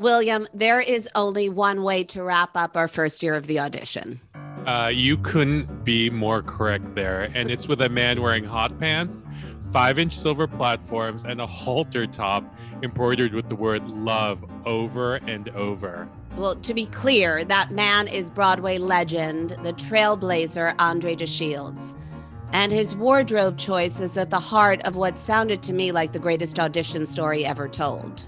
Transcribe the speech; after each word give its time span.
William, 0.00 0.46
there 0.54 0.80
is 0.80 1.06
only 1.14 1.50
one 1.50 1.82
way 1.82 2.02
to 2.04 2.22
wrap 2.22 2.56
up 2.56 2.74
our 2.74 2.88
first 2.88 3.22
year 3.22 3.34
of 3.34 3.46
the 3.46 3.60
audition. 3.60 4.18
Uh, 4.66 4.90
you 4.90 5.18
couldn't 5.18 5.84
be 5.84 6.08
more 6.08 6.42
correct 6.42 6.94
there. 6.94 7.30
And 7.34 7.50
it's 7.50 7.68
with 7.68 7.82
a 7.82 7.90
man 7.90 8.22
wearing 8.22 8.42
hot 8.42 8.80
pants, 8.80 9.26
five 9.70 9.98
inch 9.98 10.16
silver 10.16 10.46
platforms, 10.46 11.24
and 11.24 11.38
a 11.38 11.46
halter 11.46 12.06
top 12.06 12.42
embroidered 12.82 13.34
with 13.34 13.50
the 13.50 13.56
word 13.56 13.90
love 13.90 14.42
over 14.64 15.16
and 15.16 15.50
over. 15.50 16.08
Well, 16.34 16.54
to 16.54 16.72
be 16.72 16.86
clear, 16.86 17.44
that 17.44 17.70
man 17.70 18.08
is 18.08 18.30
Broadway 18.30 18.78
legend, 18.78 19.50
the 19.64 19.74
trailblazer 19.74 20.74
Andre 20.78 21.14
de 21.14 21.26
Shields. 21.26 21.94
And 22.52 22.72
his 22.72 22.96
wardrobe 22.96 23.58
choice 23.58 24.00
is 24.00 24.16
at 24.16 24.30
the 24.30 24.40
heart 24.40 24.80
of 24.86 24.96
what 24.96 25.18
sounded 25.18 25.62
to 25.64 25.74
me 25.74 25.92
like 25.92 26.12
the 26.12 26.18
greatest 26.18 26.58
audition 26.58 27.04
story 27.04 27.44
ever 27.44 27.68
told. 27.68 28.24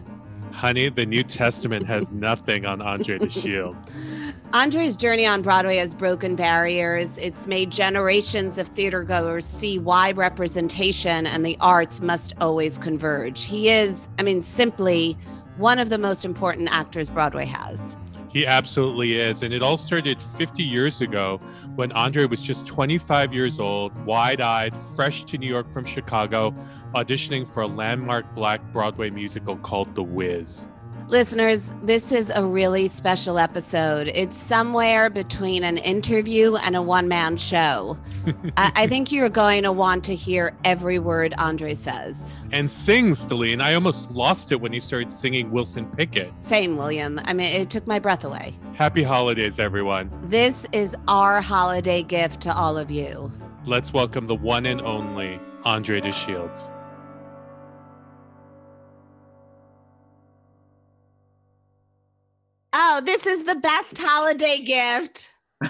Honey, 0.53 0.89
the 0.89 1.07
New 1.07 1.23
Testament 1.23 1.87
has 1.87 2.13
nothing 2.13 2.67
on 2.67 2.81
Andre 2.81 3.19
de 3.19 3.31
Shields. 3.31 3.91
Andre's 4.53 4.99
journey 4.99 5.25
on 5.25 5.41
Broadway 5.41 5.77
has 5.77 5.95
broken 5.95 6.37
barriers. 6.37 7.17
It's 7.17 7.47
made 7.47 7.71
generations 7.71 8.59
of 8.59 8.69
theater 8.69 9.03
goers 9.03 9.47
see 9.47 9.79
why 9.79 10.13
representation 10.13 11.27
and 11.27 11.45
the 11.45 11.57
arts 11.61 12.03
must 12.03 12.35
always 12.39 12.77
converge. 12.77 13.45
He 13.45 13.71
is, 13.71 14.09
I 14.19 14.23
mean, 14.23 14.43
simply 14.43 15.17
one 15.57 15.79
of 15.79 15.89
the 15.89 15.99
most 15.99 16.25
important 16.25 16.69
actors 16.71 17.09
Broadway 17.09 17.47
has. 17.47 17.97
He 18.33 18.47
absolutely 18.47 19.19
is. 19.19 19.43
And 19.43 19.53
it 19.53 19.63
all 19.63 19.77
started 19.77 20.23
50 20.23 20.63
years 20.63 21.03
ago 21.03 21.39
when 21.75 21.93
Andre 21.93 22.25
was 22.25 22.43
just 22.43 22.67
25 22.67 23.35
years 23.35 23.61
old, 23.61 23.95
wide 24.07 24.41
eyed, 24.41 24.75
fresh 24.97 25.25
to 25.25 25.39
New 25.39 25.49
York 25.49 25.71
from 25.71 25.85
Chicago, 25.85 26.53
auditioning 26.95 27.47
for 27.47 27.63
a 27.63 27.67
landmark 27.67 28.35
black 28.35 28.61
Broadway 28.73 29.11
musical 29.11 29.57
called 29.59 29.95
The 29.95 30.03
Wiz. 30.03 30.67
Listeners, 31.13 31.61
this 31.83 32.11
is 32.11 32.33
a 32.35 32.43
really 32.43 32.89
special 32.89 33.39
episode. 33.39 34.11
It's 34.15 34.35
somewhere 34.35 35.11
between 35.11 35.63
an 35.63 35.77
interview 35.77 36.57
and 36.57 36.75
a 36.75 36.81
one 36.81 37.07
man 37.07 37.37
show. 37.37 37.99
I-, 38.57 38.73
I, 38.75 38.87
think 38.87 39.13
you're 39.13 39.29
going 39.29 39.63
to 39.65 39.73
want 39.73 40.05
to 40.05 40.15
hear 40.15 40.57
every 40.65 40.99
word 40.99 41.35
Andre 41.37 41.75
says. 41.75 42.35
And 42.51 42.71
sings, 42.71 43.27
Stellene. 43.27 43.63
I 43.63 43.75
almost 43.75 44.11
lost 44.13 44.53
it 44.53 44.61
when 44.63 44.73
he 44.73 44.81
started 44.81 45.13
singing 45.13 45.51
Wilson 45.51 45.85
Pickett. 45.85 46.33
Same, 46.39 46.79
William. 46.79 47.21
I 47.25 47.35
mean, 47.35 47.61
it 47.61 47.69
took 47.69 47.87
my 47.87 47.99
breath 47.99 48.25
away. 48.25 48.59
Happy 48.73 49.03
holidays, 49.03 49.59
everyone. 49.59 50.11
This 50.23 50.67
is 50.73 50.97
our 51.09 51.43
holiday 51.43 52.03
gift 52.03 52.41
to 52.41 52.55
all 52.55 52.79
of 52.79 52.91
you. 52.91 53.31
Let's 53.67 53.93
welcome 53.93 54.29
the 54.29 54.37
one 54.37 54.65
and 54.65 54.81
only 54.81 55.39
Andre 55.65 56.01
de 56.01 56.11
this 63.03 63.27
is 63.27 63.45
the 63.45 63.57
best 63.57 63.99
holiday 63.99 64.59
gift 64.59 65.31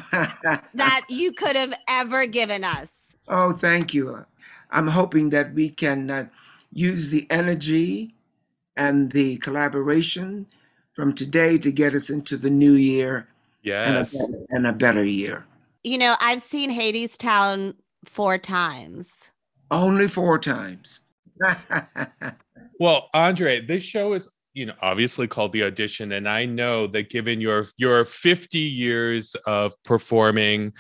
that 0.75 1.05
you 1.09 1.33
could 1.33 1.57
have 1.57 1.75
ever 1.89 2.27
given 2.27 2.65
us. 2.65 2.93
Oh, 3.29 3.53
thank 3.53 3.95
you. 3.95 4.25
I'm 4.71 4.87
hoping 4.87 5.31
that 5.31 5.53
we 5.55 5.71
can 5.71 6.11
uh, 6.11 6.27
use 6.73 7.11
the 7.11 7.27
energy 7.31 8.15
and 8.77 9.13
the 9.13 9.37
collaboration 9.39 10.47
from 10.95 11.15
today 11.15 11.59
to 11.59 11.73
get 11.73 11.95
us 11.95 12.11
into 12.11 12.37
the 12.37 12.51
new 12.51 12.73
year 12.73 13.29
yes. 13.63 14.15
and, 14.15 14.25
a 14.25 14.33
better, 14.33 14.47
and 14.51 14.67
a 14.67 14.73
better 14.73 15.05
year. 15.05 15.45
You 15.85 15.99
know, 15.99 16.15
I've 16.21 16.41
seen 16.41 16.71
Hadestown 16.71 17.75
four 18.05 18.39
times. 18.39 19.11
Only 19.71 20.09
four 20.09 20.39
times. 20.39 21.01
well, 22.79 23.09
Andre, 23.15 23.61
this 23.61 23.83
show 23.83 24.13
is 24.13 24.29
you 24.55 24.67
know 24.67 24.75
obviously 24.83 25.27
called 25.27 25.53
the 25.53 25.65
audition 25.65 26.13
and 26.13 26.29
i 26.29 26.45
know 26.45 26.87
that 26.87 27.09
given 27.09 27.41
your 27.41 27.67
your 27.77 28.05
50 28.05 28.59
years 28.59 29.35
of 29.47 29.75
performing 29.83 30.73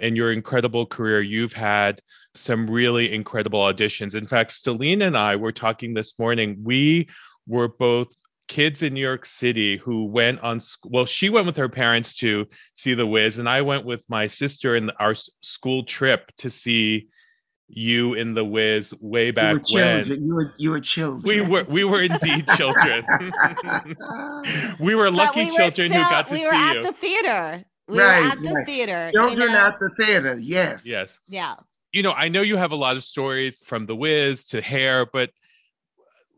and 0.00 0.16
your 0.16 0.32
incredible 0.32 0.86
career 0.86 1.20
you've 1.20 1.52
had 1.52 2.00
some 2.34 2.70
really 2.70 3.12
incredible 3.12 3.60
auditions. 3.60 4.14
In 4.14 4.26
fact 4.26 4.50
stellene 4.50 5.06
and 5.06 5.16
i 5.16 5.36
were 5.36 5.52
talking 5.52 5.94
this 5.94 6.18
morning. 6.18 6.58
We 6.62 7.08
were 7.46 7.68
both 7.68 8.14
kids 8.48 8.82
in 8.82 8.94
new 8.94 9.00
york 9.00 9.24
city 9.24 9.76
who 9.76 10.06
went 10.06 10.40
on 10.40 10.58
well 10.84 11.06
she 11.06 11.28
went 11.28 11.46
with 11.46 11.56
her 11.56 11.68
parents 11.68 12.16
to 12.16 12.44
see 12.74 12.94
the 12.94 13.06
wiz 13.06 13.38
and 13.38 13.48
i 13.48 13.62
went 13.62 13.84
with 13.84 14.04
my 14.08 14.26
sister 14.26 14.74
in 14.74 14.90
our 14.98 15.14
school 15.40 15.84
trip 15.84 16.32
to 16.36 16.50
see 16.50 17.06
you 17.72 18.14
in 18.14 18.34
the 18.34 18.44
Wiz 18.44 18.92
way 19.00 19.30
back 19.30 19.56
you 19.68 19.76
when. 19.76 20.06
You 20.06 20.34
were 20.34 20.54
you 20.56 20.70
were 20.70 20.80
children. 20.80 21.22
We 21.22 21.40
were 21.40 21.64
we 21.64 21.84
were 21.84 22.02
indeed 22.02 22.46
children. 22.56 23.04
we 24.80 24.94
were 24.94 25.10
lucky 25.10 25.40
we 25.40 25.46
were 25.46 25.50
children 25.50 25.88
still, 25.88 26.02
who 26.02 26.10
got 26.10 26.28
to 26.28 26.34
we 26.34 26.40
see 26.40 26.44
you. 26.44 26.50
We 26.50 26.56
were 26.56 26.78
at 26.78 26.82
the 26.82 26.92
theater. 26.92 27.64
We 27.88 27.98
right, 28.00 28.20
were 28.20 28.30
at 28.30 28.42
the 28.42 28.52
right. 28.52 28.66
theater. 28.66 29.10
Children 29.12 29.40
you 29.40 29.52
know? 29.52 29.58
at 29.58 29.78
the 29.78 29.90
theater. 29.98 30.38
Yes. 30.38 30.84
Yes. 30.84 31.18
Yeah. 31.28 31.56
You 31.92 32.02
know, 32.02 32.12
I 32.12 32.28
know 32.28 32.42
you 32.42 32.56
have 32.56 32.72
a 32.72 32.76
lot 32.76 32.96
of 32.96 33.04
stories 33.04 33.64
from 33.66 33.86
the 33.86 33.96
Wiz 33.96 34.46
to 34.48 34.60
Hair, 34.60 35.06
but 35.12 35.30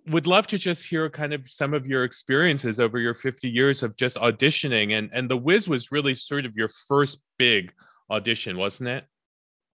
would 0.07 0.27
love 0.27 0.47
to 0.49 0.59
just 0.59 0.87
hear 0.87 1.09
kind 1.11 1.33
of 1.33 1.49
some 1.49 1.75
of 1.75 1.87
your 1.87 2.05
experiences 2.05 2.81
over 2.81 2.99
your 2.99 3.15
50 3.15 3.49
years 3.49 3.83
of 3.83 3.97
just 3.97 4.17
auditioning 4.17 4.93
and 4.93 5.11
and 5.13 5.29
the 5.29 5.37
Wiz 5.37 5.69
was 5.69 5.93
really 5.93 6.15
sort 6.15 6.45
of 6.45 6.57
your 6.57 6.69
first 6.69 7.21
big 7.39 7.73
audition, 8.11 8.57
wasn't 8.57 8.89
it? 8.89 9.05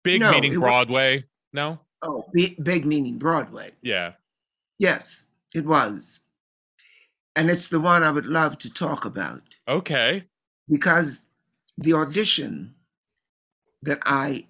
Big 0.04 0.22
no, 0.22 0.32
meaning 0.32 0.60
Broadway. 0.60 1.18
Was- 1.18 1.24
no? 1.58 1.80
Oh, 2.04 2.24
big, 2.32 2.64
big 2.64 2.86
meaning 2.86 3.18
Broadway. 3.18 3.72
Yeah. 3.82 4.14
Yes, 4.78 5.28
it 5.56 5.66
was. 5.66 6.22
And 7.36 7.50
it's 7.50 7.68
the 7.68 7.80
one 7.80 8.04
I 8.04 8.12
would 8.12 8.28
love 8.28 8.58
to 8.60 8.70
talk 8.70 9.06
about. 9.06 9.42
Okay. 9.68 10.24
Because 10.70 11.26
the 11.78 11.94
audition 11.94 12.76
that 13.82 14.00
I 14.06 14.46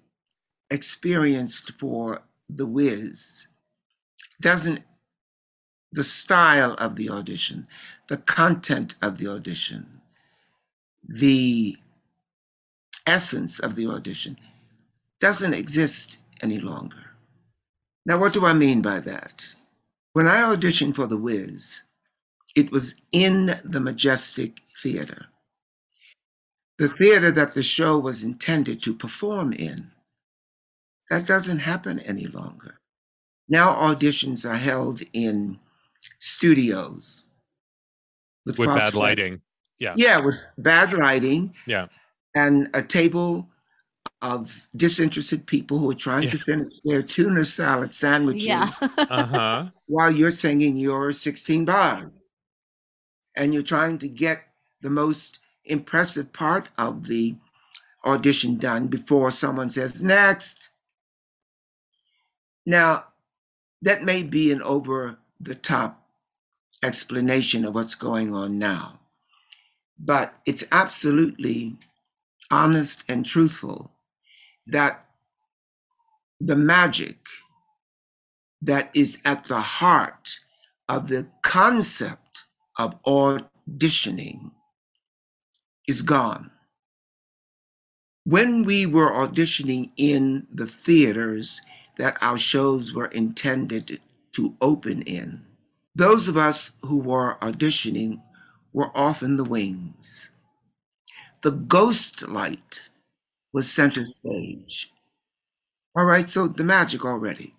experienced 0.70 1.72
for 1.78 2.20
The 2.50 2.66
Wiz 2.66 3.48
doesn't, 4.40 4.80
the 5.92 6.04
style 6.04 6.74
of 6.74 6.96
the 6.96 7.08
audition, 7.08 7.66
the 8.08 8.18
content 8.18 8.96
of 9.00 9.16
the 9.16 9.28
audition, 9.28 10.02
the 11.08 11.76
essence 13.06 13.58
of 13.60 13.74
the 13.76 13.86
audition 13.86 14.36
doesn't 15.20 15.54
exist 15.54 16.18
any 16.42 16.58
longer. 16.58 17.04
Now, 18.06 18.18
what 18.18 18.32
do 18.32 18.46
I 18.46 18.52
mean 18.52 18.82
by 18.82 19.00
that? 19.00 19.54
When 20.12 20.26
I 20.26 20.40
auditioned 20.54 20.96
for 20.96 21.06
The 21.06 21.16
Wiz, 21.16 21.82
it 22.56 22.72
was 22.72 22.94
in 23.12 23.58
the 23.64 23.80
Majestic 23.80 24.60
Theater, 24.76 25.26
the 26.78 26.88
theater 26.88 27.30
that 27.32 27.54
the 27.54 27.62
show 27.62 27.98
was 27.98 28.24
intended 28.24 28.82
to 28.82 28.94
perform 28.94 29.52
in. 29.52 29.90
That 31.10 31.26
doesn't 31.26 31.58
happen 31.58 31.98
any 32.00 32.26
longer. 32.26 32.80
Now 33.48 33.74
auditions 33.74 34.48
are 34.48 34.56
held 34.56 35.02
in 35.12 35.58
studios 36.18 37.26
with, 38.46 38.58
with 38.58 38.68
bad 38.68 38.94
lighting. 38.94 39.40
Yeah. 39.78 39.94
Yeah, 39.96 40.18
with 40.18 40.36
bad 40.58 40.92
lighting. 40.92 41.54
Yeah. 41.66 41.86
And 42.34 42.68
a 42.74 42.82
table 42.82 43.48
of 44.20 44.66
disinterested 44.74 45.46
people 45.46 45.78
who 45.78 45.90
are 45.90 45.94
trying 45.94 46.24
yeah. 46.24 46.30
to 46.30 46.38
finish 46.38 46.72
their 46.84 47.02
tuna 47.02 47.44
salad 47.44 47.94
sandwiches 47.94 48.46
yeah. 48.46 48.70
uh-huh. 48.80 49.66
while 49.86 50.10
you're 50.10 50.30
singing 50.30 50.76
your 50.76 51.12
16 51.12 51.64
bars. 51.64 52.28
And 53.36 53.54
you're 53.54 53.62
trying 53.62 53.98
to 53.98 54.08
get 54.08 54.42
the 54.80 54.90
most 54.90 55.38
impressive 55.64 56.32
part 56.32 56.68
of 56.78 57.06
the 57.06 57.36
audition 58.04 58.56
done 58.56 58.88
before 58.88 59.30
someone 59.30 59.70
says, 59.70 60.02
next. 60.02 60.70
Now, 62.66 63.04
that 63.82 64.02
may 64.02 64.24
be 64.24 64.50
an 64.50 64.62
over 64.62 65.18
the 65.40 65.54
top 65.54 66.04
explanation 66.82 67.64
of 67.64 67.74
what's 67.74 67.94
going 67.94 68.34
on 68.34 68.58
now, 68.58 68.98
but 69.98 70.34
it's 70.46 70.64
absolutely 70.72 71.76
honest 72.50 73.04
and 73.08 73.24
truthful 73.24 73.92
that 74.68 75.04
the 76.40 76.56
magic 76.56 77.16
that 78.62 78.90
is 78.94 79.18
at 79.24 79.44
the 79.44 79.60
heart 79.60 80.38
of 80.88 81.08
the 81.08 81.26
concept 81.42 82.44
of 82.78 83.00
auditioning 83.04 84.50
is 85.86 86.02
gone. 86.02 86.50
When 88.24 88.64
we 88.64 88.86
were 88.86 89.10
auditioning 89.10 89.90
in 89.96 90.46
the 90.52 90.66
theaters 90.66 91.60
that 91.96 92.18
our 92.20 92.38
shows 92.38 92.92
were 92.92 93.06
intended 93.06 94.00
to 94.32 94.54
open 94.60 95.02
in, 95.02 95.44
those 95.94 96.28
of 96.28 96.36
us 96.36 96.72
who 96.82 96.98
were 96.98 97.36
auditioning 97.40 98.20
were 98.72 98.90
often 98.94 99.36
the 99.36 99.44
wings. 99.44 100.30
The 101.42 101.52
ghost 101.52 102.28
light 102.28 102.90
was 103.52 103.70
center 103.70 104.04
stage. 104.04 104.92
All 105.96 106.04
right, 106.04 106.28
so 106.28 106.48
the 106.48 106.64
magic 106.64 107.04
already. 107.04 107.54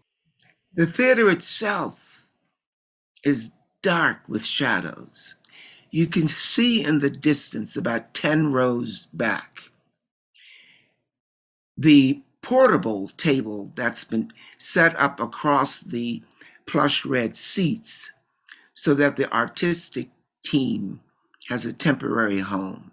The 0.75 0.85
theater 0.85 1.29
itself 1.29 2.23
is 3.23 3.51
dark 3.81 4.19
with 4.27 4.45
shadows. 4.45 5.35
you 5.91 6.05
can 6.07 6.27
see 6.27 6.83
in 6.83 6.99
the 6.99 7.09
distance, 7.09 7.75
about 7.75 8.13
10 8.13 8.51
rows 8.51 9.07
back, 9.13 9.63
the 11.77 12.21
portable 12.41 13.09
table 13.17 13.71
that's 13.75 14.03
been 14.03 14.31
set 14.57 14.95
up 14.99 15.19
across 15.19 15.81
the 15.81 16.21
plush 16.67 17.05
red 17.05 17.35
seats 17.35 18.11
so 18.73 18.93
that 18.93 19.15
the 19.15 19.33
artistic 19.33 20.09
team 20.45 20.99
has 21.47 21.65
a 21.65 21.73
temporary 21.73 22.39
home. 22.39 22.91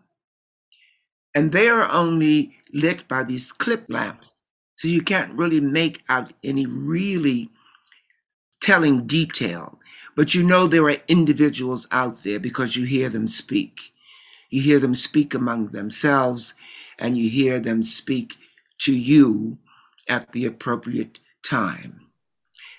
And 1.35 1.53
they 1.53 1.69
are 1.69 1.91
only 1.93 2.57
lit 2.77 3.09
by 3.09 3.25
these 3.25 3.53
clip 3.53 3.87
lamps. 3.89 4.43
So 4.77 4.89
you 4.89 5.03
can't 5.03 5.33
really 5.35 5.61
make 5.61 6.03
out 6.09 6.33
any 6.45 6.67
really 6.67 7.51
telling 8.61 9.07
detail. 9.07 9.79
But 10.15 10.35
you 10.35 10.43
know 10.43 10.67
there 10.67 10.85
are 10.85 10.97
individuals 11.09 11.87
out 11.91 12.23
there 12.23 12.39
because 12.39 12.77
you 12.77 12.85
hear 12.85 13.09
them 13.09 13.27
speak. 13.27 13.93
You 14.51 14.63
hear 14.63 14.79
them 14.79 14.95
speak 14.95 15.35
among 15.35 15.69
themselves 15.69 16.55
and 16.99 17.17
you 17.17 17.29
hear 17.29 17.59
them 17.61 17.83
speak 17.83 18.37
to 18.79 18.95
you 18.95 19.59
at 20.09 20.33
the 20.33 20.47
appropriate 20.47 21.19
time. 21.43 22.01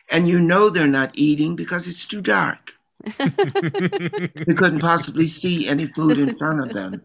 And 0.10 0.28
you 0.28 0.40
know 0.40 0.70
they're 0.70 0.88
not 0.88 1.12
eating 1.14 1.56
because 1.56 1.88
it's 1.88 2.06
too 2.06 2.22
dark. 2.22 2.74
they 3.04 4.54
couldn't 4.56 4.80
possibly 4.80 5.28
see 5.28 5.68
any 5.68 5.88
food 5.88 6.18
in 6.18 6.38
front 6.38 6.62
of 6.62 6.74
them. 6.74 7.02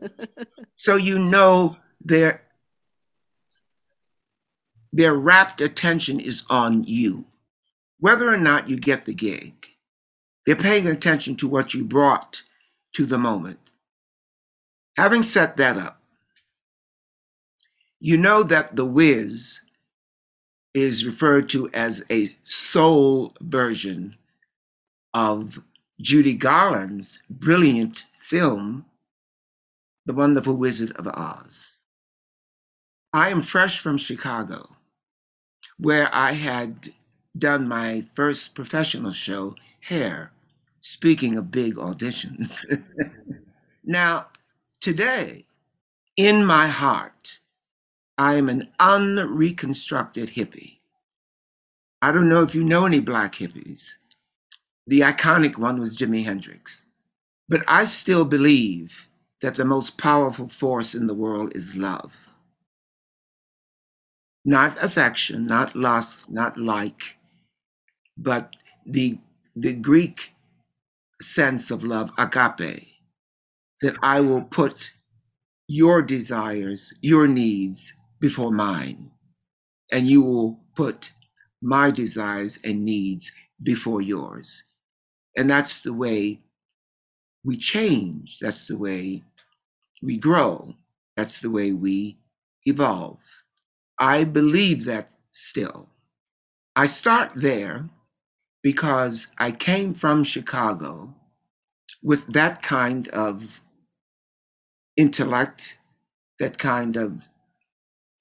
So 0.77 0.97
you 0.97 1.19
know 1.19 1.77
their 2.05 2.43
their 4.93 5.15
rapt 5.15 5.61
attention 5.61 6.21
is 6.21 6.45
on 6.51 6.85
you. 6.85 7.25
Whether 7.99 8.29
or 8.29 8.37
not 8.37 8.69
you 8.69 8.77
get 8.77 9.05
the 9.05 9.15
gig, 9.15 9.67
they're 10.45 10.57
paying 10.57 10.87
attention 10.87 11.37
to 11.37 11.49
what 11.49 11.73
you 11.73 11.85
brought 11.85 12.43
to 12.95 13.07
the 13.07 13.19
moment. 13.19 13.59
Having 14.97 15.23
set 15.23 15.57
that 15.57 15.77
up, 15.77 16.01
you 18.01 18.17
know 18.17 18.43
that 18.43 18.75
The 18.75 18.85
Wiz 18.85 19.61
is 20.75 21.07
referred 21.07 21.49
to 21.51 21.71
as 21.73 22.05
a 22.11 22.35
soul 22.45 23.35
version 23.41 24.17
of 25.15 25.63
Judy 26.01 26.35
Garland's 26.35 27.23
brilliant 27.31 28.05
film, 28.19 28.85
The 30.07 30.15
Wonderful 30.15 30.57
Wizard 30.57 30.93
of 30.97 31.07
Oz. 31.07 31.79
I 33.13 33.29
am 33.29 33.43
fresh 33.43 33.79
from 33.79 33.99
Chicago, 33.99 34.72
where 35.79 36.09
I 36.13 36.33
had 36.33 36.93
done 37.39 37.69
my 37.69 38.05
first 38.15 38.55
professional 38.55 39.13
show, 39.13 39.55
Hair, 39.81 40.33
speaking 40.81 41.37
of 41.37 41.51
big 41.51 41.77
auditions. 41.77 42.65
now, 43.85 44.27
today, 44.81 45.45
in 46.17 46.45
my 46.45 46.67
heart, 46.67 47.39
I 48.19 48.35
am 48.35 48.49
an 48.49 48.69
unreconstructed 48.79 50.31
hippie. 50.31 50.79
I 52.03 52.13
don't 52.13 52.29
know 52.29 52.43
if 52.43 52.55
you 52.55 52.65
know 52.65 52.85
any 52.85 53.01
black 53.01 53.35
hippies, 53.35 53.95
the 54.87 55.01
iconic 55.01 55.57
one 55.57 55.79
was 55.79 55.97
Jimi 55.97 56.25
Hendrix. 56.25 56.87
But 57.49 57.65
I 57.69 57.85
still 57.85 58.25
believe 58.25 59.09
that 59.41 59.55
the 59.55 59.65
most 59.65 59.99
powerful 59.99 60.49
force 60.49 60.95
in 60.95 61.07
the 61.07 61.15
world 61.15 61.55
is 61.55 61.77
love. 61.77 62.29
Not 64.45 64.83
affection, 64.83 65.47
not 65.47 65.77
lust, 65.77 66.31
not 66.31 66.59
like, 66.59 67.17
but 68.19 68.57
the, 68.87 69.19
the 69.55 69.73
Greek 69.73 70.33
sense 71.21 71.71
of 71.71 71.85
love, 71.85 72.11
agape, 72.19 72.89
that 73.83 73.97
I 74.03 74.21
will 74.21 74.43
put 74.43 74.93
your 75.69 76.03
desires, 76.03 76.93
your 77.03 77.29
needs 77.29 77.95
before 78.21 78.53
mine, 78.53 79.13
and 79.93 80.07
you 80.07 80.23
will 80.23 80.61
put 80.75 81.13
my 81.63 81.91
desires 81.91 82.59
and 82.65 82.85
needs 82.85 83.31
before 83.63 84.03
yours. 84.03 84.65
And 85.37 85.49
that's 85.51 85.83
the 85.83 85.93
way 85.93 86.41
we 87.45 87.57
change. 87.57 88.39
That's 88.41 88.67
the 88.69 88.77
way 88.77 89.23
we 90.03 90.17
grow. 90.17 90.75
That's 91.17 91.41
the 91.41 91.51
way 91.51 91.73
we 91.73 92.19
evolve. 92.67 93.21
I 93.99 94.25
believe 94.25 94.85
that 94.85 95.17
still. 95.31 95.89
I 96.75 96.87
start 96.87 97.33
there 97.35 97.89
because 98.63 99.29
I 99.39 99.51
came 99.51 99.95
from 99.95 100.25
Chicago 100.25 101.15
with 102.03 102.27
that 102.33 102.63
kind 102.63 103.09
of 103.09 103.61
intellect, 104.97 105.79
that 106.39 106.59
kind 106.59 106.97
of 106.97 107.29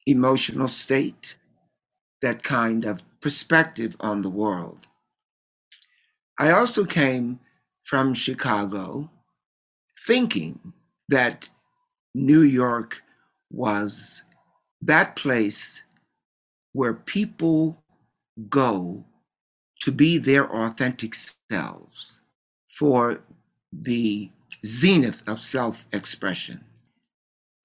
emotional 0.06 0.68
state, 0.68 1.36
that 2.22 2.44
kind 2.44 2.86
of 2.86 3.04
perspective 3.22 3.96
on 4.00 4.22
the 4.22 4.30
world. 4.30 4.88
I 6.40 6.52
also 6.52 6.86
came 6.86 7.40
from 7.84 8.14
Chicago 8.14 9.10
thinking 10.08 10.74
that 11.10 11.50
New 12.16 12.42
York 12.42 13.04
was 13.52 14.24
that 14.82 15.16
place 15.16 15.84
where 16.74 16.94
people 16.94 17.84
go 18.50 19.04
to 19.82 19.92
be 19.92 20.18
their 20.18 20.50
authentic 20.52 21.14
selves 21.16 22.22
for 22.78 23.22
the 23.74 24.30
zenith 24.66 25.24
of 25.28 25.40
self 25.40 25.86
expression. 25.92 26.64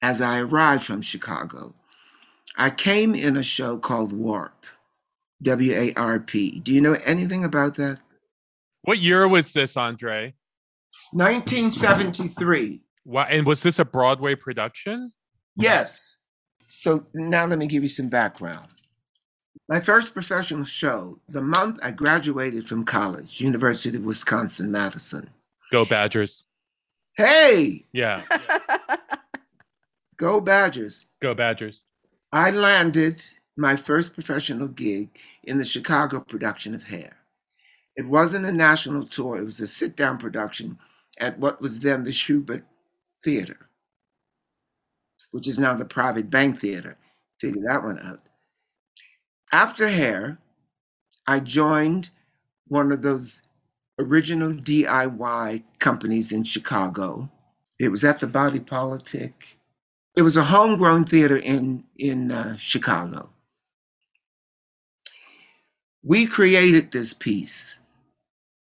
As 0.02 0.20
I 0.20 0.40
arrived 0.40 0.84
from 0.84 1.02
Chicago, 1.02 1.74
I 2.56 2.70
came 2.70 3.14
in 3.14 3.36
a 3.36 3.42
show 3.42 3.78
called 3.78 4.12
Warp, 4.12 4.66
W 5.42 5.72
A 5.72 5.92
R 5.94 6.20
P. 6.20 6.60
Do 6.60 6.72
you 6.72 6.80
know 6.80 6.96
anything 7.04 7.44
about 7.44 7.76
that? 7.76 7.98
What 8.82 8.98
year 8.98 9.26
was 9.26 9.52
this, 9.52 9.76
Andre? 9.76 10.34
1973. 11.12 12.80
Wow. 13.04 13.26
And 13.28 13.46
was 13.46 13.62
this 13.62 13.78
a 13.78 13.84
Broadway 13.84 14.34
production? 14.34 15.12
Yes. 15.56 16.16
So 16.66 17.06
now 17.14 17.46
let 17.46 17.58
me 17.58 17.66
give 17.66 17.82
you 17.82 17.88
some 17.88 18.08
background. 18.08 18.68
My 19.68 19.80
first 19.80 20.12
professional 20.12 20.64
show, 20.64 21.18
the 21.28 21.42
month 21.42 21.78
I 21.82 21.90
graduated 21.90 22.68
from 22.68 22.84
college, 22.84 23.40
University 23.40 23.96
of 23.96 24.04
Wisconsin 24.04 24.70
Madison. 24.70 25.28
Go 25.72 25.84
Badgers. 25.84 26.44
Hey! 27.17 27.84
Yeah. 27.93 28.22
Go 30.17 30.41
Badgers. 30.41 31.06
Go 31.20 31.34
Badgers. 31.34 31.84
I 32.32 32.50
landed 32.50 33.24
my 33.56 33.74
first 33.74 34.14
professional 34.14 34.69
gig 34.69 35.08
in 35.44 35.58
the 35.58 35.64
Chicago 35.64 36.20
production 36.20 36.74
of 36.74 36.82
Hair. 36.82 37.17
It 37.96 38.06
wasn't 38.06 38.46
a 38.46 38.52
national 38.52 39.06
tour, 39.06 39.38
it 39.38 39.44
was 39.44 39.60
a 39.60 39.67
sit 39.67 39.96
down 39.96 40.19
production 40.19 40.79
at 41.19 41.38
what 41.38 41.60
was 41.60 41.81
then 41.81 42.05
the 42.05 42.10
Shubert 42.10 42.62
Theater, 43.22 43.66
which 45.36 45.46
is 45.46 45.58
now 45.58 45.74
the 45.74 45.84
Private 45.84 46.31
Bank 46.31 46.58
Theater. 46.58 46.96
Figure 47.38 47.60
that 47.66 47.82
one 47.82 48.00
out. 48.06 48.26
After 49.52 49.86
Hair, 49.86 50.38
I 51.26 51.40
joined 51.40 52.08
one 52.69 52.90
of 52.90 53.02
those 53.02 53.43
original 53.98 54.52
DIY 54.52 55.62
companies 55.78 56.32
in 56.32 56.43
Chicago. 56.43 57.31
It 57.78 57.88
was 57.88 58.02
at 58.02 58.19
the 58.19 58.26
Body 58.26 58.60
Politic. 58.60 59.58
It 60.16 60.22
was 60.22 60.38
a 60.38 60.43
homegrown 60.43 61.05
theater 61.05 61.36
in, 61.36 61.84
in 61.98 62.32
uh, 62.32 62.56
Chicago. 62.56 63.28
We 66.02 66.26
created 66.26 66.93
this 66.93 67.12
piece 67.12 67.82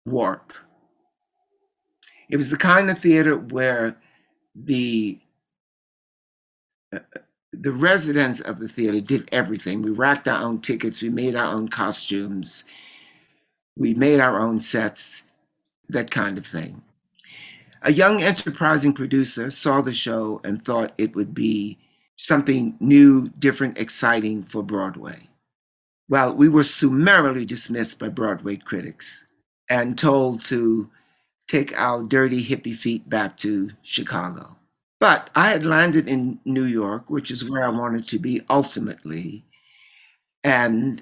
warp. 0.05 0.53
It 2.29 2.37
was 2.37 2.51
the 2.51 2.57
kind 2.57 2.91
of 2.91 2.99
theater 2.99 3.35
where 3.35 3.97
the 4.53 5.20
the 7.53 7.71
residents 7.71 8.39
of 8.41 8.59
the 8.59 8.67
theater 8.67 9.01
did 9.01 9.29
everything. 9.31 9.81
We 9.81 9.91
racked 9.91 10.27
our 10.27 10.41
own 10.41 10.61
tickets, 10.61 11.01
we 11.01 11.09
made 11.09 11.35
our 11.35 11.53
own 11.53 11.67
costumes, 11.67 12.63
we 13.77 13.93
made 13.93 14.19
our 14.19 14.39
own 14.39 14.59
sets, 14.59 15.23
that 15.89 16.11
kind 16.11 16.37
of 16.37 16.45
thing. 16.45 16.83
A 17.83 17.91
young 17.91 18.21
enterprising 18.21 18.93
producer 18.93 19.49
saw 19.49 19.81
the 19.81 19.93
show 19.93 20.39
and 20.43 20.61
thought 20.61 20.93
it 20.97 21.15
would 21.15 21.33
be 21.33 21.79
something 22.15 22.75
new, 22.79 23.29
different, 23.39 23.79
exciting 23.79 24.43
for 24.43 24.61
Broadway. 24.61 25.27
Well, 26.07 26.35
we 26.35 26.49
were 26.49 26.63
summarily 26.63 27.45
dismissed 27.45 27.97
by 27.97 28.09
Broadway 28.09 28.57
critics 28.57 29.25
and 29.69 29.97
told 29.97 30.45
to 30.45 30.89
take 31.47 31.77
our 31.79 32.03
dirty 32.03 32.43
hippie 32.43 32.75
feet 32.75 33.09
back 33.09 33.37
to 33.37 33.71
Chicago. 33.81 34.55
But 35.01 35.31
I 35.33 35.49
had 35.49 35.65
landed 35.65 36.07
in 36.07 36.39
New 36.45 36.65
York, 36.65 37.09
which 37.09 37.31
is 37.31 37.49
where 37.49 37.65
I 37.65 37.69
wanted 37.69 38.07
to 38.09 38.19
be 38.19 38.43
ultimately. 38.47 39.43
And 40.43 41.01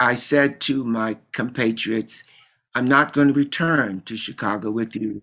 I 0.00 0.14
said 0.14 0.60
to 0.62 0.82
my 0.82 1.16
compatriots, 1.30 2.24
I'm 2.74 2.86
not 2.86 3.12
going 3.12 3.28
to 3.28 3.34
return 3.34 4.00
to 4.00 4.16
Chicago 4.16 4.72
with 4.72 4.96
you. 4.96 5.22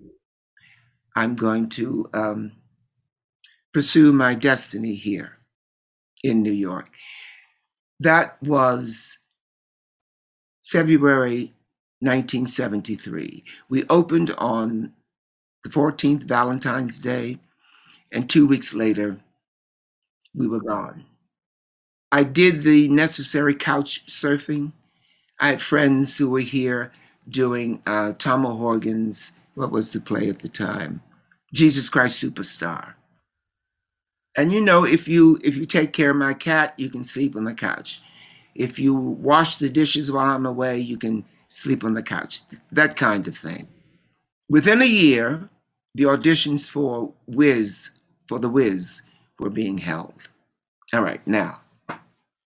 I'm 1.17 1.35
going 1.35 1.67
to 1.71 2.09
um, 2.13 2.53
pursue 3.73 4.13
my 4.13 4.35
destiny 4.35 4.95
here 4.95 5.39
in 6.23 6.41
New 6.41 6.53
York. 6.53 6.89
That 7.99 8.41
was 8.41 9.19
February 10.63 11.53
1973. 11.99 13.43
We 13.69 13.83
opened 13.89 14.31
on 14.37 14.93
the 15.63 15.69
14th, 15.69 16.23
Valentine's 16.23 16.99
Day, 16.99 17.39
and 18.11 18.29
two 18.29 18.47
weeks 18.47 18.73
later, 18.73 19.19
we 20.33 20.47
were 20.47 20.61
gone. 20.61 21.05
I 22.11 22.23
did 22.23 22.61
the 22.61 22.87
necessary 22.87 23.53
couch 23.53 24.05
surfing. 24.07 24.71
I 25.39 25.49
had 25.49 25.61
friends 25.61 26.15
who 26.15 26.29
were 26.29 26.39
here 26.39 26.91
doing 27.29 27.81
uh, 27.85 28.13
Tom 28.17 28.45
O'Horgan's, 28.45 29.33
what 29.55 29.71
was 29.71 29.91
the 29.91 29.99
play 29.99 30.29
at 30.29 30.39
the 30.39 30.47
time? 30.47 31.01
Jesus 31.53 31.89
Christ 31.89 32.23
Superstar. 32.23 32.93
And 34.35 34.51
you 34.51 34.61
know, 34.61 34.85
if 34.85 35.07
you 35.07 35.39
if 35.43 35.57
you 35.57 35.65
take 35.65 35.93
care 35.93 36.11
of 36.11 36.15
my 36.15 36.33
cat, 36.33 36.73
you 36.77 36.89
can 36.89 37.03
sleep 37.03 37.35
on 37.35 37.43
the 37.43 37.55
couch. 37.55 38.01
If 38.53 38.77
you 38.77 38.93
wash 38.93 39.57
the 39.57 39.69
dishes 39.69 40.11
while 40.11 40.27
I'm 40.27 40.45
away, 40.45 40.77
you 40.79 40.97
can 40.97 41.25
sleep 41.47 41.83
on 41.83 41.95
the 41.95 42.03
couch. 42.03 42.41
That 42.71 42.95
kind 42.95 43.27
of 43.27 43.35
thing. 43.35 43.67
Within 44.47 44.81
a 44.81 44.85
year, 44.85 45.49
the 45.95 46.03
auditions 46.03 46.69
for 46.69 47.11
Wiz, 47.25 47.89
for 48.27 48.39
the 48.39 48.49
Wiz 48.49 49.01
were 49.39 49.49
being 49.49 49.77
held. 49.77 50.29
All 50.93 51.01
right, 51.01 51.25
now, 51.27 51.61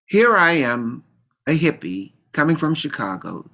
here 0.06 0.36
I 0.36 0.52
am, 0.52 1.04
a 1.46 1.58
hippie 1.58 2.12
coming 2.32 2.56
from 2.56 2.74
Chicago. 2.74 3.48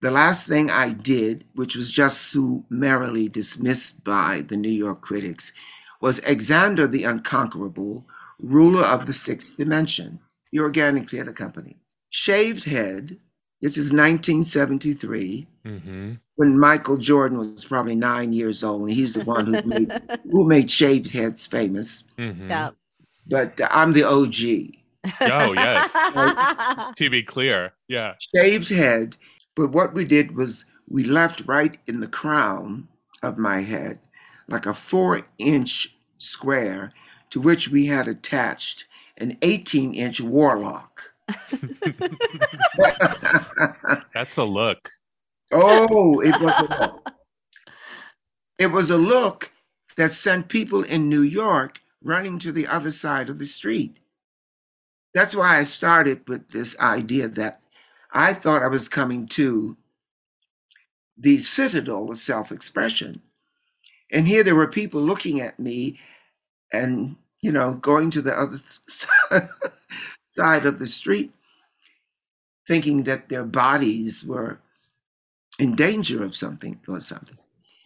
The 0.00 0.10
last 0.10 0.46
thing 0.46 0.70
I 0.70 0.90
did, 0.90 1.44
which 1.54 1.74
was 1.74 1.90
just 1.90 2.30
summarily 2.30 3.28
dismissed 3.28 4.04
by 4.04 4.44
the 4.46 4.56
New 4.56 4.70
York 4.70 5.00
critics, 5.00 5.52
was 6.00 6.20
Xander 6.20 6.90
the 6.90 7.04
Unconquerable, 7.04 8.06
ruler 8.40 8.84
of 8.84 9.06
the 9.06 9.12
sixth 9.12 9.56
dimension, 9.56 10.20
the 10.52 10.60
Organic 10.60 11.10
Theater 11.10 11.32
Company. 11.32 11.76
Shaved 12.10 12.64
head, 12.64 13.18
this 13.60 13.76
is 13.76 13.92
1973, 13.92 15.46
Mm-hmm. 15.66 16.12
When 16.38 16.56
Michael 16.56 16.96
Jordan 16.98 17.38
was 17.38 17.64
probably 17.64 17.96
nine 17.96 18.32
years 18.32 18.62
old, 18.62 18.82
and 18.82 18.92
he's 18.92 19.12
the 19.12 19.24
one 19.24 19.52
who 19.52 19.60
made, 19.62 19.92
who 20.30 20.46
made 20.46 20.70
shaved 20.70 21.10
heads 21.10 21.44
famous. 21.48 22.04
Mm-hmm. 22.16 22.48
yeah. 22.48 22.70
But 23.26 23.60
I'm 23.72 23.92
the 23.92 24.04
OG. 24.04 24.36
Oh, 25.20 25.52
yes. 25.52 26.94
To 26.96 27.10
be 27.10 27.24
clear, 27.24 27.72
yeah. 27.88 28.14
Shaved 28.36 28.68
head, 28.68 29.16
but 29.56 29.72
what 29.72 29.94
we 29.94 30.04
did 30.04 30.36
was 30.36 30.64
we 30.88 31.02
left 31.02 31.42
right 31.46 31.76
in 31.88 31.98
the 31.98 32.06
crown 32.06 32.86
of 33.24 33.36
my 33.36 33.60
head, 33.60 33.98
like 34.46 34.66
a 34.66 34.74
four 34.74 35.22
inch 35.38 35.92
square 36.18 36.92
to 37.30 37.40
which 37.40 37.68
we 37.68 37.86
had 37.86 38.06
attached 38.06 38.86
an 39.16 39.36
18 39.42 39.92
inch 39.92 40.20
warlock. 40.20 41.02
That's 44.14 44.36
a 44.36 44.44
look. 44.44 44.88
Oh, 45.52 46.20
it 46.20 46.40
was 46.40 46.54
a 46.58 46.62
look. 46.62 47.10
It 48.58 48.72
was 48.72 48.90
a 48.90 48.98
look 48.98 49.52
that 49.96 50.10
sent 50.10 50.48
people 50.48 50.82
in 50.82 51.08
New 51.08 51.22
York 51.22 51.80
running 52.02 52.40
to 52.40 52.50
the 52.50 52.66
other 52.66 52.90
side 52.90 53.28
of 53.28 53.38
the 53.38 53.46
street. 53.46 54.00
That's 55.14 55.34
why 55.34 55.58
I 55.58 55.62
started 55.62 56.28
with 56.28 56.48
this 56.48 56.76
idea 56.80 57.28
that 57.28 57.60
I 58.12 58.34
thought 58.34 58.62
I 58.62 58.68
was 58.68 58.88
coming 58.88 59.26
to 59.28 59.76
the 61.16 61.38
citadel 61.38 62.10
of 62.10 62.18
self 62.18 62.52
expression. 62.52 63.20
And 64.10 64.26
here 64.26 64.42
there 64.42 64.54
were 64.54 64.68
people 64.68 65.00
looking 65.00 65.40
at 65.40 65.58
me 65.58 65.98
and, 66.72 67.16
you 67.42 67.52
know, 67.52 67.74
going 67.74 68.10
to 68.12 68.22
the 68.22 68.38
other 68.38 68.60
side 70.26 70.66
of 70.66 70.78
the 70.78 70.86
street, 70.86 71.32
thinking 72.66 73.02
that 73.04 73.28
their 73.28 73.44
bodies 73.44 74.24
were 74.24 74.60
in 75.58 75.74
danger 75.74 76.24
of 76.24 76.34
something 76.34 76.80
or 76.88 77.00
something. 77.00 77.36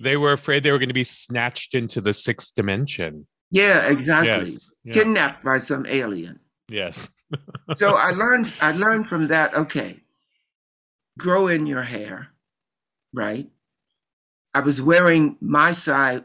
They 0.01 0.17
were 0.17 0.33
afraid 0.33 0.63
they 0.63 0.73
were 0.73 0.79
going 0.79 0.89
to 0.89 0.95
be 0.95 1.05
snatched 1.05 1.75
into 1.75 2.01
the 2.01 2.13
sixth 2.13 2.55
dimension. 2.55 3.27
Yeah, 3.51 3.89
exactly. 3.89 4.51
Yes. 4.51 4.71
Yeah. 4.85 4.95
Kidnapped 4.95 5.45
by 5.45 5.59
some 5.59 5.87
alien. 5.87 6.41
Yes. 6.69 7.09
So 7.79 7.95
I 7.95 8.11
learned 8.11 8.53
I 8.61 8.73
learned 8.73 9.09
from 9.09 9.29
that, 9.29 9.55
okay, 9.55 9.99
grow 11.19 11.49
in 11.49 11.67
your 11.67 11.81
hair, 11.81 12.29
right? 13.15 13.49
I 14.53 14.61
was 14.61 14.83
wearing 14.83 15.39
my 15.41 15.73
side 15.73 16.25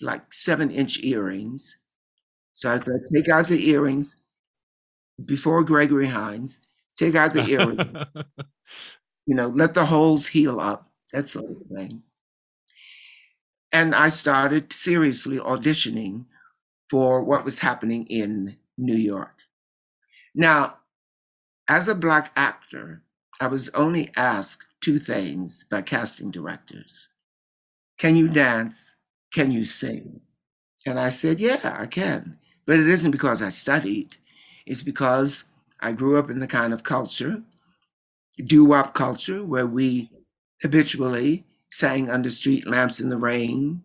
like 0.00 0.32
seven 0.32 0.70
inch 0.70 1.02
earrings. 1.02 1.78
So 2.54 2.70
I 2.70 2.78
thought 2.78 3.00
take 3.12 3.28
out 3.28 3.48
the 3.48 3.70
earrings 3.70 4.16
before 5.24 5.64
Gregory 5.64 6.06
Hines, 6.06 6.60
take 6.96 7.14
out 7.14 7.32
the 7.32 7.44
earrings, 7.50 7.82
you 9.26 9.34
know, 9.34 9.48
let 9.48 9.74
the 9.74 9.86
holes 9.86 10.28
heal 10.28 10.60
up, 10.60 10.88
that 11.12 11.28
sort 11.28 11.50
of 11.50 11.66
thing. 11.68 12.02
And 13.70 13.94
I 13.94 14.08
started 14.08 14.72
seriously 14.72 15.38
auditioning 15.38 16.26
for 16.90 17.22
what 17.22 17.44
was 17.44 17.60
happening 17.60 18.06
in 18.06 18.58
New 18.78 18.96
York. 18.96 19.36
Now, 20.36 20.78
as 21.68 21.88
a 21.88 21.94
Black 21.94 22.32
actor, 22.36 23.02
I 23.40 23.48
was 23.48 23.68
only 23.70 24.12
asked 24.16 24.66
two 24.80 24.98
things 24.98 25.64
by 25.64 25.82
casting 25.82 26.30
directors 26.30 27.10
Can 27.98 28.16
you 28.16 28.28
dance? 28.28 28.96
Can 29.32 29.50
you 29.52 29.64
sing? 29.66 30.22
And 30.86 30.98
I 31.00 31.10
said, 31.10 31.40
Yeah, 31.40 31.76
I 31.78 31.86
can. 31.86 32.38
But 32.66 32.80
it 32.80 32.88
isn't 32.88 33.12
because 33.12 33.42
I 33.42 33.50
studied, 33.50 34.16
it's 34.66 34.82
because 34.82 35.44
I 35.80 35.92
grew 35.92 36.18
up 36.18 36.30
in 36.30 36.38
the 36.40 36.48
kind 36.48 36.72
of 36.74 36.84
culture, 36.84 37.42
doo 38.44 38.64
wop 38.64 38.94
culture, 38.94 39.44
where 39.44 39.66
we 39.66 40.10
habitually 40.62 41.44
sang 41.70 42.10
under 42.10 42.30
street 42.30 42.66
lamps 42.66 43.00
in 43.00 43.08
the 43.10 43.16
rain. 43.16 43.82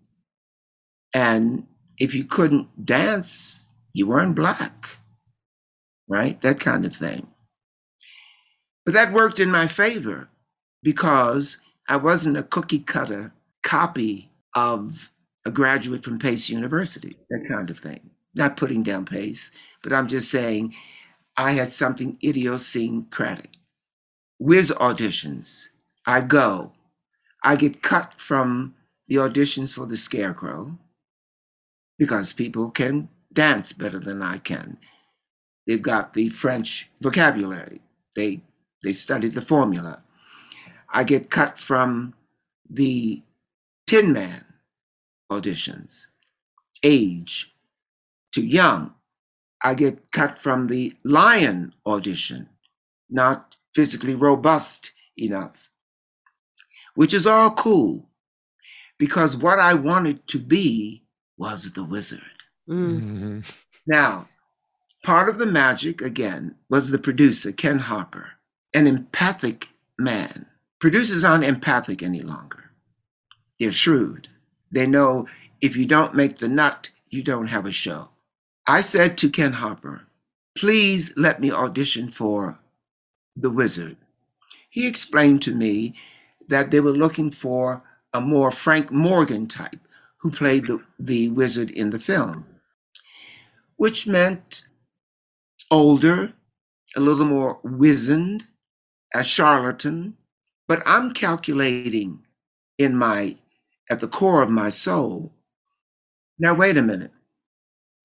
And 1.13 1.67
if 1.98 2.15
you 2.15 2.24
couldn't 2.24 2.86
dance, 2.86 3.74
you 3.93 4.08
weren't 4.08 4.36
black, 4.36 4.89
right? 6.08 6.39
That 6.41 6.60
kind 6.60 6.86
of 6.86 6.96
thing. 6.96 7.27
But 8.86 8.93
that 8.93 9.13
worked 9.13 9.39
in 9.39 9.51
my 9.51 9.67
favor 9.67 10.27
because 10.84 11.58
I 11.88 11.98
wasn't 11.98 12.38
a 12.38 12.43
cookie 12.43 12.79
cutter 12.79 13.34
copy 13.63 14.31
of 14.55 15.10
a 15.46 15.51
graduate 15.51 16.03
from 16.03 16.20
Pace 16.20 16.50
University, 16.50 17.17
that 17.29 17.46
kind 17.48 17.70
of 17.70 17.77
thing. 17.77 18.12
Not 18.34 18.58
putting 18.58 18.84
down 18.84 19.05
Pace, 19.05 19.51
but 19.84 19.93
I'm 19.93 20.08
just 20.08 20.31
saying 20.31 20.74
I 21.38 21.51
had 21.51 21.67
something 21.67 22.17
idiosyncratic. 22.24 23.50
Wiz 24.41 24.71
auditions, 24.79 25.69
I 26.07 26.21
go. 26.21 26.71
I 27.43 27.55
get 27.55 27.83
cut 27.83 28.15
from 28.17 28.74
the 29.07 29.17
auditions 29.17 29.71
for 29.71 29.86
the 29.86 29.95
Scarecrow 29.95 30.79
because 32.00 32.33
people 32.33 32.71
can 32.71 33.07
dance 33.33 33.71
better 33.71 34.00
than 34.00 34.24
I 34.24 34.39
can. 34.39 34.79
They've 35.67 35.79
got 35.79 36.13
the 36.13 36.29
French 36.29 36.89
vocabulary. 37.01 37.81
They 38.15 38.41
they 38.81 38.93
studied 38.93 39.33
the 39.33 39.43
formula. 39.43 40.01
I 40.89 41.03
get 41.03 41.29
cut 41.29 41.60
from 41.60 42.15
the 42.67 43.21
Tin 43.86 44.12
Man 44.12 44.43
auditions, 45.31 46.07
age 46.81 47.53
too 48.31 48.43
young. 48.48 48.95
I 49.63 49.75
get 49.75 50.12
cut 50.12 50.39
from 50.39 50.65
the 50.65 50.95
Lion 51.03 51.74
audition, 51.86 52.50
not 53.07 53.50
physically 53.73 54.15
robust 54.15 54.91
enough, 55.17 55.69
which 56.95 57.13
is 57.13 57.27
all 57.27 57.51
cool 57.51 58.09
because 58.97 59.35
what 59.35 59.59
I 59.59 59.73
wanted 59.73 60.27
to 60.27 60.39
be 60.39 61.03
was 61.37 61.71
the 61.71 61.83
wizard. 61.83 62.21
Mm. 62.69 63.01
Mhm. 63.01 63.53
Now, 63.87 64.27
part 65.03 65.27
of 65.27 65.39
the 65.39 65.45
magic, 65.45 66.01
again, 66.01 66.55
was 66.69 66.91
the 66.91 66.99
producer, 66.99 67.51
Ken 67.51 67.79
Harper, 67.79 68.31
an 68.73 68.85
empathic 68.87 69.69
man. 69.97 70.45
Producers 70.79 71.23
aren't 71.23 71.43
empathic 71.43 72.03
any 72.03 72.21
longer. 72.21 72.71
They're 73.59 73.71
shrewd. 73.71 74.27
They 74.71 74.87
know 74.87 75.27
if 75.61 75.75
you 75.75 75.85
don't 75.85 76.15
make 76.15 76.37
the 76.37 76.47
nut, 76.47 76.89
you 77.09 77.23
don't 77.23 77.47
have 77.47 77.65
a 77.65 77.71
show. 77.71 78.09
I 78.67 78.81
said 78.81 79.17
to 79.17 79.29
Ken 79.29 79.53
Harper, 79.53 80.03
please 80.55 81.13
let 81.17 81.39
me 81.41 81.51
audition 81.51 82.11
for 82.11 82.59
The 83.35 83.50
Wizard. 83.50 83.97
He 84.69 84.88
explained 84.88 85.41
to 85.43 85.53
me 85.53 85.95
that 86.47 86.71
they 86.71 86.79
were 86.79 86.91
looking 86.91 87.31
for 87.31 87.83
a 88.13 88.21
more 88.21 88.51
Frank 88.51 88.91
Morgan 88.91 89.47
type 89.47 89.79
who 90.17 90.31
played 90.31 90.67
the, 90.67 90.81
the 91.00 91.29
wizard 91.29 91.71
in 91.71 91.89
the 91.89 92.00
film, 92.00 92.45
which 93.77 94.05
meant 94.07 94.67
older, 95.71 96.33
a 96.95 97.00
little 97.00 97.25
more 97.25 97.59
wizened, 97.63 98.45
a 99.13 99.23
charlatan. 99.23 100.15
But 100.67 100.83
I'm 100.85 101.13
calculating 101.13 102.23
in 102.77 102.97
my 102.97 103.38
at 103.89 104.00
the 104.00 104.07
core 104.07 104.41
of 104.41 104.50
my 104.50 104.69
soul. 104.69 105.33
Now, 106.39 106.53
wait 106.53 106.77
a 106.77 106.81
minute. 106.81 107.11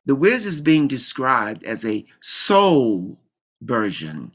The 0.06 0.14
wizard 0.14 0.48
is 0.48 0.60
being 0.60 0.88
described 0.88 1.64
as 1.64 1.84
a 1.84 2.04
soul 2.20 3.18
version 3.62 4.32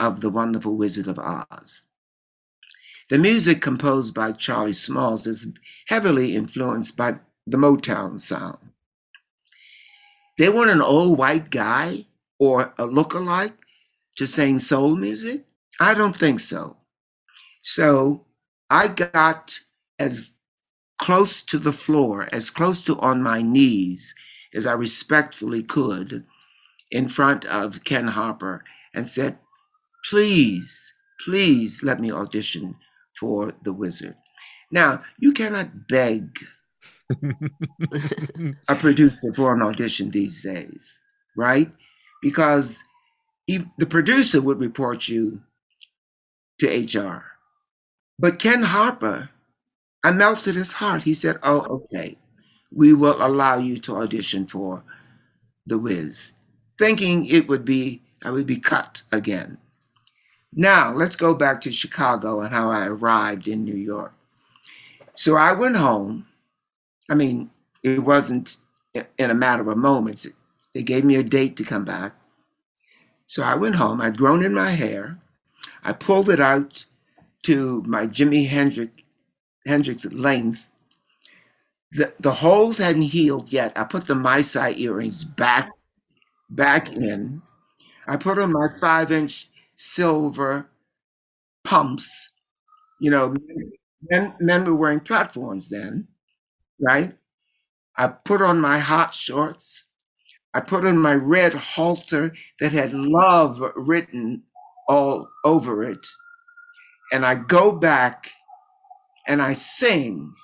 of 0.00 0.20
The 0.20 0.30
Wonderful 0.30 0.76
Wizard 0.76 1.06
of 1.06 1.18
Oz. 1.18 1.86
The 3.10 3.18
music 3.18 3.60
composed 3.60 4.14
by 4.14 4.32
Charlie 4.32 4.72
Smalls 4.72 5.26
is 5.26 5.46
heavily 5.86 6.34
influenced 6.34 6.96
by 6.96 7.20
the 7.46 7.56
Motown 7.56 8.20
sound. 8.20 8.58
They 10.38 10.48
want 10.48 10.70
an 10.70 10.80
old 10.80 11.18
white 11.18 11.50
guy 11.50 12.06
or 12.38 12.72
a 12.78 12.86
look-alike 12.86 13.52
to 14.16 14.26
sing 14.26 14.58
soul 14.58 14.96
music? 14.96 15.44
I 15.80 15.94
don't 15.94 16.16
think 16.16 16.40
so. 16.40 16.76
So 17.62 18.24
I 18.70 18.88
got 18.88 19.60
as 19.98 20.34
close 20.98 21.42
to 21.42 21.58
the 21.58 21.72
floor, 21.72 22.28
as 22.32 22.50
close 22.50 22.84
to 22.84 22.98
on 22.98 23.22
my 23.22 23.42
knees 23.42 24.14
as 24.54 24.66
I 24.66 24.72
respectfully 24.72 25.62
could 25.62 26.24
in 26.90 27.08
front 27.08 27.44
of 27.46 27.84
Ken 27.84 28.06
Harper 28.06 28.64
and 28.94 29.06
said, 29.06 29.38
Please, 30.08 30.92
please 31.24 31.82
let 31.82 32.00
me 32.00 32.10
audition 32.12 32.76
for 33.18 33.52
The 33.62 33.72
Wizard. 33.72 34.14
Now, 34.70 35.02
you 35.18 35.32
cannot 35.32 35.88
beg 35.88 36.38
a 38.68 38.74
producer 38.76 39.32
for 39.34 39.52
an 39.54 39.62
audition 39.62 40.10
these 40.10 40.42
days, 40.42 41.00
right? 41.36 41.70
Because 42.22 42.82
he, 43.46 43.66
the 43.78 43.86
producer 43.86 44.40
would 44.40 44.60
report 44.60 45.08
you 45.08 45.42
to 46.60 46.68
HR. 46.68 47.24
But 48.18 48.38
Ken 48.38 48.62
Harper, 48.62 49.30
I 50.04 50.12
melted 50.12 50.54
his 50.54 50.72
heart. 50.72 51.02
He 51.02 51.14
said, 51.14 51.38
Oh, 51.42 51.60
okay, 51.62 52.16
we 52.72 52.92
will 52.92 53.16
allow 53.24 53.58
you 53.58 53.76
to 53.78 53.96
audition 53.96 54.46
for 54.46 54.84
The 55.66 55.78
Wiz, 55.78 56.32
thinking 56.78 57.26
it 57.26 57.48
would 57.48 57.64
be, 57.64 58.02
I 58.22 58.30
would 58.30 58.46
be 58.46 58.58
cut 58.58 59.02
again. 59.12 59.58
Now, 60.60 60.92
let's 60.92 61.16
go 61.16 61.32
back 61.32 61.62
to 61.62 61.72
Chicago 61.72 62.42
and 62.42 62.52
how 62.52 62.70
I 62.70 62.86
arrived 62.86 63.48
in 63.48 63.64
New 63.64 63.78
York. 63.78 64.12
So 65.14 65.34
I 65.36 65.52
went 65.54 65.78
home. 65.78 66.26
I 67.08 67.14
mean, 67.14 67.50
it 67.82 68.00
wasn't 68.00 68.58
in 68.94 69.30
a 69.30 69.34
matter 69.34 69.70
of 69.70 69.78
moments. 69.78 70.26
They 70.74 70.82
gave 70.82 71.02
me 71.02 71.16
a 71.16 71.22
date 71.22 71.56
to 71.56 71.64
come 71.64 71.86
back. 71.86 72.12
So 73.26 73.42
I 73.42 73.54
went 73.54 73.76
home. 73.76 74.02
I'd 74.02 74.18
grown 74.18 74.44
in 74.44 74.52
my 74.52 74.72
hair. 74.72 75.18
I 75.82 75.94
pulled 75.94 76.28
it 76.28 76.40
out 76.40 76.84
to 77.44 77.82
my 77.86 78.06
Jimi 78.06 78.46
Hendrix, 78.46 78.92
Hendrix 79.66 80.04
length. 80.12 80.66
The, 81.92 82.12
the 82.20 82.32
holes 82.32 82.76
hadn't 82.76 83.00
healed 83.16 83.50
yet. 83.50 83.72
I 83.76 83.84
put 83.84 84.06
the 84.06 84.12
Meisei 84.12 84.76
earrings 84.76 85.24
back 85.24 85.70
back 86.50 86.92
in. 86.92 87.40
I 88.06 88.18
put 88.18 88.38
on 88.38 88.52
my 88.52 88.68
five 88.78 89.10
inch 89.10 89.49
silver 89.80 90.70
pumps. 91.64 92.30
You 93.00 93.10
know, 93.10 93.34
men, 94.10 94.34
men 94.40 94.64
were 94.64 94.76
wearing 94.76 95.00
platforms 95.00 95.70
then, 95.70 96.06
right? 96.80 97.14
I 97.96 98.08
put 98.08 98.42
on 98.42 98.60
my 98.60 98.78
hot 98.78 99.14
shorts. 99.14 99.86
I 100.54 100.60
put 100.60 100.84
on 100.84 100.98
my 100.98 101.14
red 101.14 101.54
halter 101.54 102.32
that 102.60 102.72
had 102.72 102.92
love 102.92 103.62
written 103.76 104.42
all 104.88 105.28
over 105.44 105.84
it. 105.84 106.06
And 107.12 107.24
I 107.24 107.36
go 107.36 107.72
back 107.72 108.30
and 109.26 109.40
I 109.40 109.54
sing. 109.54 110.34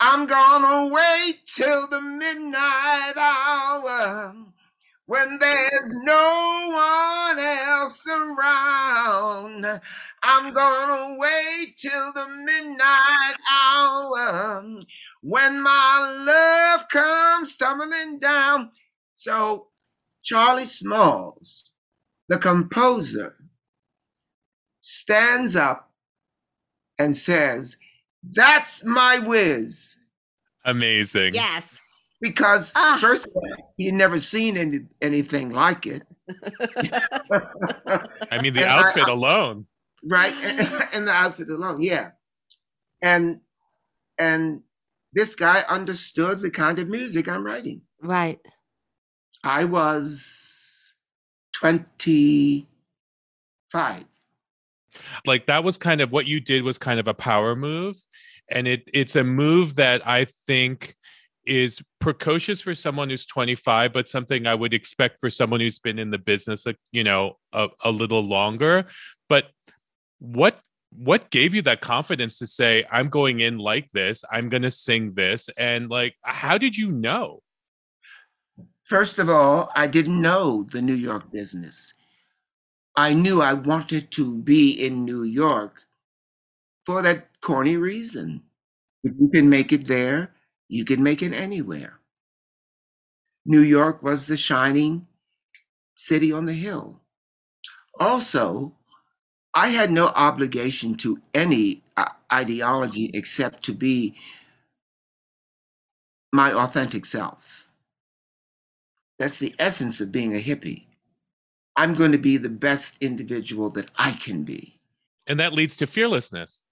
I'm 0.00 0.26
gonna 0.26 0.94
wait 0.94 1.40
till 1.46 1.88
the 1.88 2.00
midnight 2.00 3.14
hour 3.16 4.34
when 5.08 5.38
there's 5.38 5.96
no 6.02 6.70
one 6.70 7.38
else 7.38 8.06
around. 8.06 9.80
I'm 10.22 10.52
gonna 10.52 11.16
wait 11.18 11.78
till 11.78 12.12
the 12.12 12.28
midnight 12.28 13.34
hour 13.50 14.80
when 15.22 15.62
my 15.62 16.74
love 16.76 16.88
comes 16.88 17.56
tumbling 17.56 18.18
down. 18.18 18.70
So, 19.14 19.68
Charlie 20.22 20.66
Smalls, 20.66 21.72
the 22.28 22.36
composer, 22.36 23.34
stands 24.82 25.56
up 25.56 25.90
and 26.98 27.16
says, 27.16 27.78
That's 28.22 28.84
my 28.84 29.20
Wiz. 29.20 29.96
Amazing. 30.66 31.32
Yes 31.32 31.87
because 32.20 32.72
ah. 32.76 32.98
first 33.00 33.26
of 33.26 33.32
all, 33.34 33.42
he'd 33.76 33.94
never 33.94 34.18
seen 34.18 34.56
any, 34.56 34.80
anything 35.00 35.50
like 35.50 35.86
it. 35.86 36.02
I 38.30 38.40
mean, 38.42 38.54
the 38.54 38.62
and 38.62 38.70
outfit 38.70 39.08
I, 39.08 39.12
alone, 39.12 39.66
right? 40.04 40.34
And, 40.42 40.60
and, 40.92 41.08
the 41.08 41.12
outfit 41.12 41.48
alone, 41.48 41.80
yeah. 41.80 42.08
And 43.00 43.40
and 44.18 44.62
this 45.12 45.34
guy 45.34 45.62
understood 45.68 46.40
the 46.40 46.50
kind 46.50 46.78
of 46.78 46.88
music 46.88 47.28
I'm 47.28 47.44
writing. 47.44 47.82
Right. 48.02 48.38
I 49.44 49.64
was 49.64 50.96
twenty 51.52 52.66
five. 53.70 54.04
Like 55.24 55.46
that 55.46 55.64
was 55.64 55.78
kind 55.78 56.00
of 56.00 56.12
what 56.12 56.26
you 56.26 56.40
did 56.40 56.64
was 56.64 56.78
kind 56.78 56.98
of 56.98 57.08
a 57.08 57.14
power 57.14 57.54
move, 57.54 57.96
and 58.50 58.66
it 58.66 58.90
it's 58.92 59.16
a 59.16 59.24
move 59.24 59.76
that 59.76 60.06
I 60.06 60.26
think 60.26 60.96
is 61.48 61.82
precocious 61.98 62.60
for 62.60 62.74
someone 62.74 63.10
who's 63.10 63.26
25 63.26 63.92
but 63.92 64.08
something 64.08 64.46
i 64.46 64.54
would 64.54 64.74
expect 64.74 65.18
for 65.18 65.30
someone 65.30 65.60
who's 65.60 65.78
been 65.78 65.98
in 65.98 66.10
the 66.10 66.18
business 66.18 66.66
you 66.92 67.02
know 67.02 67.36
a, 67.52 67.68
a 67.84 67.90
little 67.90 68.22
longer. 68.22 68.86
But 69.28 69.50
what 70.18 70.58
what 70.90 71.30
gave 71.30 71.54
you 71.54 71.62
that 71.62 71.82
confidence 71.82 72.38
to 72.38 72.46
say 72.46 72.84
i'm 72.90 73.08
going 73.08 73.40
in 73.40 73.58
like 73.58 73.90
this. 73.92 74.24
I'm 74.30 74.48
going 74.48 74.62
to 74.62 74.70
sing 74.70 75.14
this 75.14 75.48
and 75.56 75.90
like 75.90 76.14
how 76.22 76.58
did 76.58 76.76
you 76.76 76.90
know? 76.90 77.42
First 78.84 79.18
of 79.18 79.28
all 79.28 79.70
i 79.74 79.86
didn't 79.86 80.20
know 80.20 80.64
the 80.70 80.82
new 80.82 80.94
york 80.94 81.30
business. 81.30 81.94
I 82.96 83.12
knew 83.12 83.42
i 83.42 83.52
wanted 83.52 84.10
to 84.12 84.34
be 84.34 84.70
in 84.70 85.04
new 85.04 85.24
york 85.24 85.82
for 86.86 87.02
that 87.02 87.28
corny 87.40 87.76
reason. 87.76 88.42
If 89.04 89.12
you 89.20 89.28
can 89.28 89.48
make 89.48 89.72
it 89.72 89.86
there 89.86 90.34
you 90.68 90.84
can 90.84 91.02
make 91.02 91.22
it 91.22 91.32
anywhere. 91.32 91.98
New 93.44 93.60
York 93.60 94.02
was 94.02 94.26
the 94.26 94.36
shining 94.36 95.06
city 95.94 96.32
on 96.32 96.46
the 96.46 96.52
hill. 96.52 97.00
Also, 97.98 98.74
I 99.54 99.68
had 99.68 99.90
no 99.90 100.08
obligation 100.08 100.94
to 100.98 101.20
any 101.34 101.82
uh, 101.96 102.10
ideology 102.32 103.10
except 103.14 103.64
to 103.64 103.72
be 103.72 104.14
my 106.32 106.52
authentic 106.52 107.06
self. 107.06 107.64
That's 109.18 109.38
the 109.38 109.54
essence 109.58 110.00
of 110.00 110.12
being 110.12 110.34
a 110.34 110.40
hippie. 110.40 110.84
I'm 111.76 111.94
going 111.94 112.12
to 112.12 112.18
be 112.18 112.36
the 112.36 112.50
best 112.50 112.98
individual 113.00 113.70
that 113.70 113.90
I 113.96 114.12
can 114.12 114.44
be. 114.44 114.78
And 115.26 115.40
that 115.40 115.54
leads 115.54 115.76
to 115.78 115.86
fearlessness. 115.86 116.62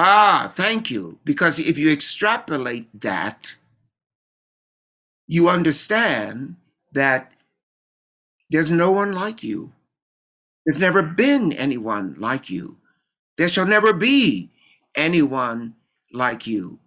Ah, 0.00 0.50
thank 0.54 0.90
you. 0.90 1.18
Because 1.26 1.58
if 1.60 1.78
you 1.78 1.90
extrapolate 1.90 2.88
that, 3.02 3.56
you 5.28 5.48
understand 5.48 6.56
that 6.92 7.32
there's 8.50 8.72
no 8.72 8.92
one 8.92 9.14
like 9.14 9.42
you. 9.42 9.72
There's 10.66 10.78
never 10.80 11.02
been 11.02 11.52
anyone 11.54 12.16
like 12.18 12.50
you. 12.50 12.78
There 13.38 13.48
shall 13.48 13.66
never 13.66 13.92
be 13.92 14.50
anyone 14.96 15.76
like 16.12 16.46
you. 16.46 16.80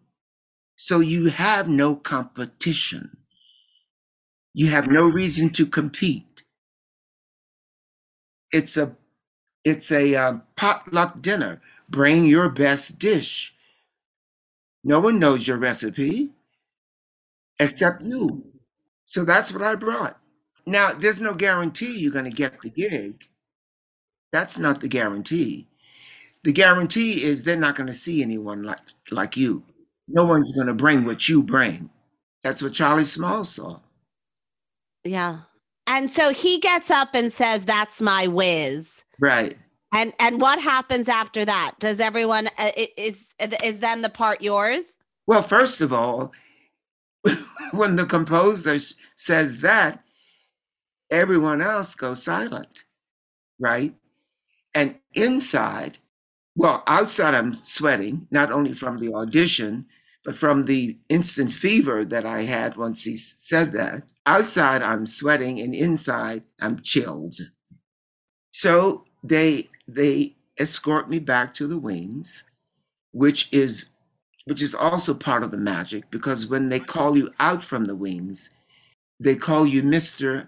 So 0.77 0.99
you 1.01 1.27
have 1.27 1.67
no 1.67 1.95
competition. 1.95 3.17
You 4.53 4.67
have 4.69 4.87
no 4.87 5.07
reason 5.09 5.51
to 5.51 5.65
compete. 5.67 6.43
It's 8.51 8.77
a 8.77 8.95
it's 9.65 9.91
a 9.91 10.15
uh, 10.15 10.37
potluck 10.57 11.21
dinner 11.21 11.61
Bring 11.93 12.25
your 12.25 12.49
best 12.49 12.97
dish. 12.97 13.53
No 14.83 14.99
one 14.99 15.19
knows 15.19 15.47
your 15.47 15.57
recipe 15.57 16.31
except 17.59 18.01
you. 18.01 18.43
So 19.05 19.23
that's 19.23 19.53
what 19.53 19.61
I 19.61 19.75
brought. 19.75 20.19
Now, 20.65 20.91
there's 20.91 21.21
no 21.21 21.35
guarantee 21.35 21.95
you're 21.95 22.11
going 22.11 22.25
to 22.25 22.31
get 22.31 22.59
the 22.61 22.71
gig. 22.71 23.23
That's 24.31 24.57
not 24.57 24.81
the 24.81 24.87
guarantee. 24.87 25.67
The 26.43 26.51
guarantee 26.51 27.23
is 27.23 27.45
they're 27.45 27.57
not 27.57 27.75
going 27.75 27.87
to 27.87 27.93
see 27.93 28.23
anyone 28.23 28.63
like, 28.63 28.79
like 29.11 29.37
you. 29.37 29.63
No 30.07 30.25
one's 30.25 30.51
going 30.51 30.67
to 30.67 30.73
bring 30.73 31.05
what 31.05 31.29
you 31.29 31.43
bring. 31.43 31.91
That's 32.41 32.63
what 32.63 32.73
Charlie 32.73 33.05
Small 33.05 33.45
saw. 33.45 33.81
Yeah. 35.03 35.41
And 35.85 36.09
so 36.09 36.33
he 36.33 36.57
gets 36.57 36.89
up 36.89 37.09
and 37.13 37.31
says, 37.31 37.65
That's 37.65 38.01
my 38.01 38.25
Wiz. 38.25 39.03
Right. 39.19 39.55
And 39.93 40.11
and 40.19 40.41
what 40.41 40.59
happens 40.59 41.07
after 41.07 41.45
that? 41.45 41.75
Does 41.79 41.99
everyone 41.99 42.47
uh, 42.57 42.71
is 42.97 43.23
is 43.63 43.79
then 43.79 44.01
the 44.01 44.09
part 44.09 44.41
yours? 44.41 44.83
Well, 45.27 45.43
first 45.43 45.81
of 45.81 45.93
all, 45.93 46.33
when 47.71 47.95
the 47.95 48.05
composer 48.05 48.77
says 49.15 49.61
that, 49.61 50.03
everyone 51.11 51.61
else 51.61 51.93
goes 51.95 52.23
silent, 52.23 52.85
right? 53.59 53.93
And 54.73 54.95
inside, 55.13 55.99
well, 56.55 56.83
outside, 56.87 57.35
I'm 57.35 57.63
sweating, 57.63 58.27
not 58.31 58.51
only 58.51 58.73
from 58.73 58.97
the 58.99 59.13
audition, 59.13 59.85
but 60.25 60.35
from 60.35 60.63
the 60.63 60.97
instant 61.09 61.53
fever 61.53 62.03
that 62.03 62.25
I 62.25 62.41
had 62.41 62.75
once 62.75 63.03
he 63.03 63.15
said 63.15 63.71
that. 63.73 64.03
Outside, 64.25 64.81
I'm 64.81 65.05
sweating, 65.05 65.59
and 65.59 65.75
inside, 65.75 66.43
I'm 66.59 66.81
chilled. 66.81 67.35
So 68.51 69.05
they 69.23 69.69
they 69.87 70.35
escort 70.59 71.09
me 71.09 71.19
back 71.19 71.53
to 71.55 71.67
the 71.67 71.79
wings, 71.79 72.43
which 73.11 73.49
is 73.51 73.85
which 74.45 74.61
is 74.61 74.75
also 74.75 75.13
part 75.13 75.43
of 75.43 75.51
the 75.51 75.57
magic 75.57 76.09
because 76.11 76.47
when 76.47 76.67
they 76.69 76.79
call 76.79 77.17
you 77.17 77.29
out 77.39 77.63
from 77.63 77.85
the 77.85 77.95
wings, 77.95 78.49
they 79.19 79.35
call 79.35 79.65
you 79.65 79.81
Mr. 79.81 80.47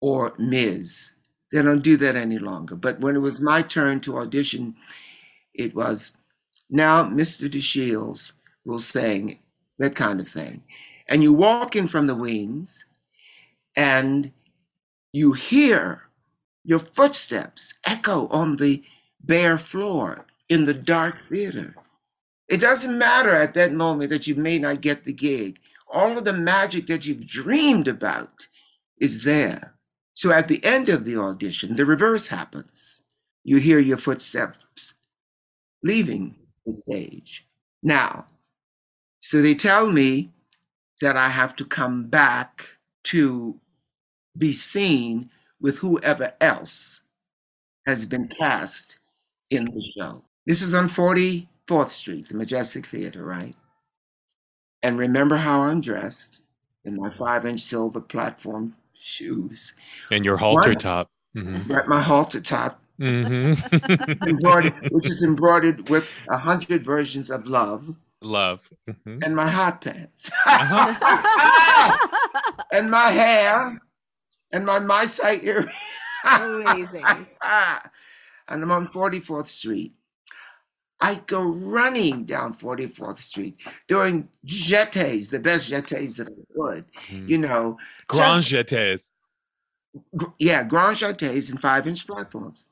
or 0.00 0.34
Ms. 0.38 1.12
They 1.52 1.62
don't 1.62 1.82
do 1.82 1.96
that 1.98 2.16
any 2.16 2.38
longer. 2.38 2.74
But 2.74 2.98
when 3.00 3.14
it 3.14 3.20
was 3.20 3.40
my 3.40 3.62
turn 3.62 4.00
to 4.00 4.18
audition, 4.18 4.74
it 5.54 5.74
was 5.74 6.12
now 6.70 7.04
Mr. 7.04 7.48
DeShields 7.48 8.32
will 8.64 8.80
sing, 8.80 9.38
that 9.78 9.94
kind 9.94 10.18
of 10.18 10.28
thing. 10.28 10.62
And 11.08 11.22
you 11.22 11.32
walk 11.32 11.76
in 11.76 11.86
from 11.86 12.06
the 12.06 12.14
wings 12.14 12.86
and 13.76 14.32
you 15.12 15.32
hear 15.32 16.08
your 16.64 16.78
footsteps 16.78 17.74
echo 17.84 18.28
on 18.28 18.56
the 18.56 18.82
bare 19.20 19.58
floor 19.58 20.26
in 20.48 20.64
the 20.64 20.74
dark 20.74 21.26
theater. 21.26 21.74
It 22.48 22.60
doesn't 22.60 22.98
matter 22.98 23.34
at 23.34 23.54
that 23.54 23.72
moment 23.72 24.10
that 24.10 24.26
you 24.26 24.34
may 24.34 24.58
not 24.58 24.80
get 24.80 25.04
the 25.04 25.12
gig. 25.12 25.58
All 25.90 26.18
of 26.18 26.24
the 26.24 26.32
magic 26.32 26.86
that 26.86 27.06
you've 27.06 27.26
dreamed 27.26 27.88
about 27.88 28.48
is 28.98 29.24
there. 29.24 29.74
So 30.14 30.30
at 30.30 30.48
the 30.48 30.62
end 30.64 30.88
of 30.88 31.04
the 31.04 31.16
audition, 31.16 31.76
the 31.76 31.86
reverse 31.86 32.28
happens. 32.28 33.02
You 33.44 33.56
hear 33.56 33.78
your 33.78 33.96
footsteps 33.96 34.94
leaving 35.82 36.36
the 36.66 36.72
stage. 36.72 37.46
Now, 37.82 38.26
so 39.20 39.42
they 39.42 39.54
tell 39.54 39.90
me 39.90 40.30
that 41.00 41.16
I 41.16 41.28
have 41.28 41.56
to 41.56 41.64
come 41.64 42.04
back 42.04 42.68
to 43.04 43.58
be 44.36 44.52
seen 44.52 45.30
with 45.62 45.78
whoever 45.78 46.34
else 46.40 47.02
has 47.86 48.04
been 48.04 48.26
cast 48.26 48.98
in 49.50 49.64
the 49.64 49.80
show. 49.96 50.22
This 50.44 50.60
is 50.60 50.74
on 50.74 50.88
44th 50.88 51.88
Street, 51.88 52.28
the 52.28 52.34
Majestic 52.34 52.86
Theater, 52.86 53.24
right? 53.24 53.54
And 54.82 54.98
remember 54.98 55.36
how 55.36 55.62
I'm 55.62 55.80
dressed 55.80 56.40
in 56.84 56.96
my 56.96 57.10
five 57.10 57.46
inch 57.46 57.60
silver 57.60 58.00
platform 58.00 58.76
shoes. 58.94 59.72
And 60.10 60.24
your 60.24 60.36
halter 60.36 60.70
One, 60.70 60.78
top. 60.78 61.10
Mm-hmm. 61.36 61.88
My 61.88 62.02
halter 62.02 62.40
top. 62.40 62.80
Mm-hmm. 63.00 64.28
embroidered, 64.28 64.74
which 64.90 65.08
is 65.08 65.22
embroidered 65.22 65.88
with 65.88 66.08
a 66.28 66.36
hundred 66.36 66.84
versions 66.84 67.30
of 67.30 67.46
love. 67.46 67.94
Love. 68.20 68.68
Mm-hmm. 68.88 69.18
And 69.24 69.34
my 69.34 69.48
hot 69.48 69.80
pants. 69.80 70.30
Uh-huh. 70.46 71.96
and 72.72 72.90
my 72.90 73.10
hair. 73.10 73.80
And 74.52 74.66
my 74.66 74.78
my 74.78 75.06
sight 75.06 75.44
earrings. 75.44 75.70
Amazing. 76.24 77.04
and 78.48 78.62
I'm 78.62 78.70
on 78.70 78.86
44th 78.86 79.48
Street. 79.48 79.94
I 81.00 81.16
go 81.26 81.50
running 81.50 82.24
down 82.24 82.54
44th 82.54 83.18
Street 83.18 83.58
during 83.88 84.28
jetés, 84.46 85.30
the 85.30 85.40
best 85.40 85.70
jetés 85.70 86.16
that 86.16 86.28
I 86.28 86.54
could, 86.54 86.84
mm. 87.08 87.28
you 87.28 87.38
know. 87.38 87.76
Grand 88.06 88.42
jetés. 88.42 89.10
Yeah, 90.38 90.62
grand 90.62 90.96
jetés 90.96 91.50
and 91.50 91.60
five 91.60 91.88
inch 91.88 92.06
platforms. 92.06 92.68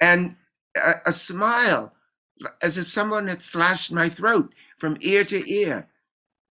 And 0.00 0.34
a, 0.76 0.94
a 1.06 1.12
smile, 1.12 1.92
as 2.60 2.78
if 2.78 2.90
someone 2.90 3.28
had 3.28 3.42
slashed 3.42 3.92
my 3.92 4.08
throat 4.08 4.52
from 4.76 4.96
ear 5.00 5.24
to 5.24 5.48
ear, 5.48 5.88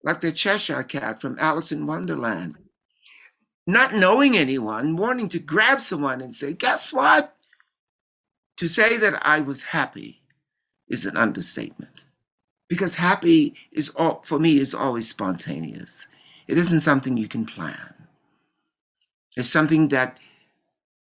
like 0.03 0.19
the 0.19 0.33
Cheshire 0.33 0.83
cat 0.83 1.21
from 1.21 1.37
Alice 1.39 1.71
in 1.71 1.87
Wonderland. 1.87 2.57
Not 3.67 3.93
knowing 3.93 4.37
anyone, 4.37 4.95
wanting 4.95 5.27
to 5.29 5.39
grab 5.39 5.81
someone 5.81 6.21
and 6.21 6.33
say, 6.33 6.53
Guess 6.53 6.93
what? 6.93 7.35
To 8.57 8.67
say 8.67 8.97
that 8.97 9.21
I 9.21 9.41
was 9.41 9.61
happy 9.61 10.21
is 10.87 11.05
an 11.05 11.17
understatement 11.17 12.05
because 12.69 12.95
happy 12.95 13.55
is 13.71 13.89
all, 13.89 14.21
for 14.25 14.39
me 14.39 14.57
is 14.57 14.73
always 14.73 15.07
spontaneous. 15.09 16.07
It 16.47 16.57
isn't 16.57 16.79
something 16.79 17.17
you 17.17 17.27
can 17.27 17.45
plan. 17.45 17.93
It's 19.35 19.49
something 19.49 19.89
that 19.89 20.19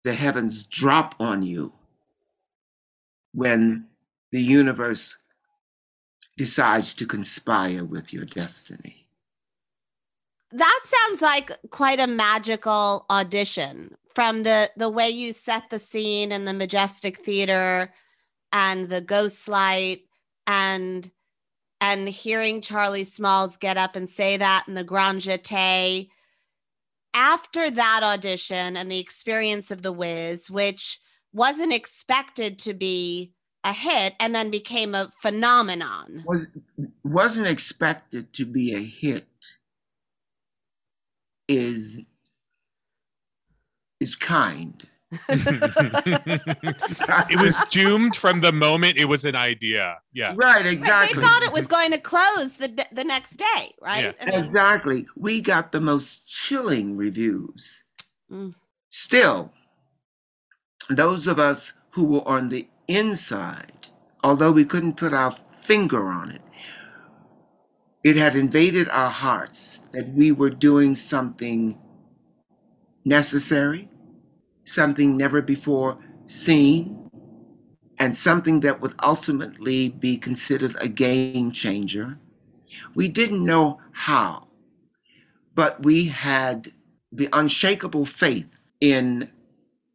the 0.03 0.13
heavens 0.13 0.63
drop 0.63 1.15
on 1.19 1.43
you 1.43 1.71
when 3.33 3.87
the 4.31 4.41
universe 4.41 5.17
decides 6.37 6.93
to 6.95 7.05
conspire 7.05 7.85
with 7.85 8.13
your 8.13 8.25
destiny. 8.25 9.06
That 10.51 10.79
sounds 10.83 11.21
like 11.21 11.51
quite 11.69 11.99
a 11.99 12.07
magical 12.07 13.05
audition 13.09 13.95
from 14.15 14.43
the 14.43 14.71
the 14.77 14.89
way 14.89 15.09
you 15.09 15.33
set 15.33 15.69
the 15.69 15.79
scene 15.79 16.31
in 16.31 16.45
the 16.45 16.53
majestic 16.53 17.17
theater 17.17 17.93
and 18.53 18.87
the 18.89 19.01
ghost 19.01 19.47
light 19.47 20.01
and 20.45 21.11
and 21.81 22.07
hearing 22.07 22.61
Charlie 22.61 23.03
Smalls 23.03 23.57
get 23.57 23.77
up 23.77 23.95
and 23.95 24.09
say 24.09 24.37
that 24.37 24.65
in 24.67 24.73
the 24.73 24.83
Grand 24.83 25.21
Jeté. 25.21 26.09
After 27.13 27.69
that 27.69 28.01
audition 28.03 28.77
and 28.77 28.91
the 28.91 28.99
experience 28.99 29.69
of 29.69 29.81
the 29.81 29.91
Wiz, 29.91 30.49
which 30.49 30.99
wasn't 31.33 31.73
expected 31.73 32.57
to 32.59 32.73
be 32.73 33.33
a 33.63 33.73
hit 33.73 34.15
and 34.19 34.33
then 34.33 34.49
became 34.49 34.95
a 34.95 35.11
phenomenon. 35.21 36.23
Was 36.25 36.47
wasn't 37.03 37.47
expected 37.47 38.33
to 38.33 38.45
be 38.45 38.73
a 38.73 38.79
hit 38.79 39.27
is 41.47 42.01
is 43.99 44.15
kind. 44.15 44.83
it 45.29 47.39
was 47.39 47.57
doomed 47.69 48.15
from 48.15 48.41
the 48.41 48.51
moment 48.51 48.97
it 48.97 49.05
was 49.05 49.23
an 49.23 49.35
idea. 49.35 49.95
Yeah. 50.11 50.33
Right, 50.35 50.65
exactly. 50.65 51.21
They 51.21 51.25
thought 51.25 51.43
it 51.43 51.53
was 51.53 51.65
going 51.65 51.91
to 51.91 51.97
close 51.97 52.53
the 52.53 52.85
the 52.91 53.05
next 53.05 53.37
day, 53.37 53.73
right? 53.81 54.03
Yeah. 54.03 54.25
Then- 54.25 54.43
exactly. 54.43 55.05
We 55.15 55.41
got 55.41 55.71
the 55.71 55.81
most 55.81 56.27
chilling 56.27 56.97
reviews. 56.97 57.83
Mm. 58.31 58.53
Still, 58.89 59.51
those 60.89 61.27
of 61.27 61.39
us 61.39 61.73
who 61.91 62.05
were 62.05 62.27
on 62.27 62.49
the 62.49 62.67
inside, 62.87 63.89
although 64.23 64.51
we 64.51 64.65
couldn't 64.65 64.97
put 64.97 65.13
our 65.13 65.35
finger 65.61 66.07
on 66.07 66.31
it, 66.31 66.41
it 68.07 68.15
had 68.15 68.37
invaded 68.37 68.87
our 68.87 69.09
hearts 69.09 69.85
that 69.91 70.07
we 70.13 70.31
were 70.31 70.49
doing 70.49 70.95
something 70.95 71.77
necessary, 73.03 73.89
something 74.63 75.17
never 75.17 75.41
before 75.41 75.97
seen, 76.25 77.09
and 77.99 78.15
something 78.15 78.61
that 78.61 78.79
would 78.79 78.93
ultimately 79.03 79.89
be 79.89 80.17
considered 80.17 80.73
a 80.79 80.87
game 80.87 81.51
changer. 81.51 82.17
We 82.95 83.09
didn't 83.09 83.43
know 83.43 83.81
how, 83.91 84.47
but 85.53 85.83
we 85.83 86.05
had 86.05 86.71
the 87.11 87.27
unshakable 87.33 88.05
faith 88.05 88.47
in 88.79 89.29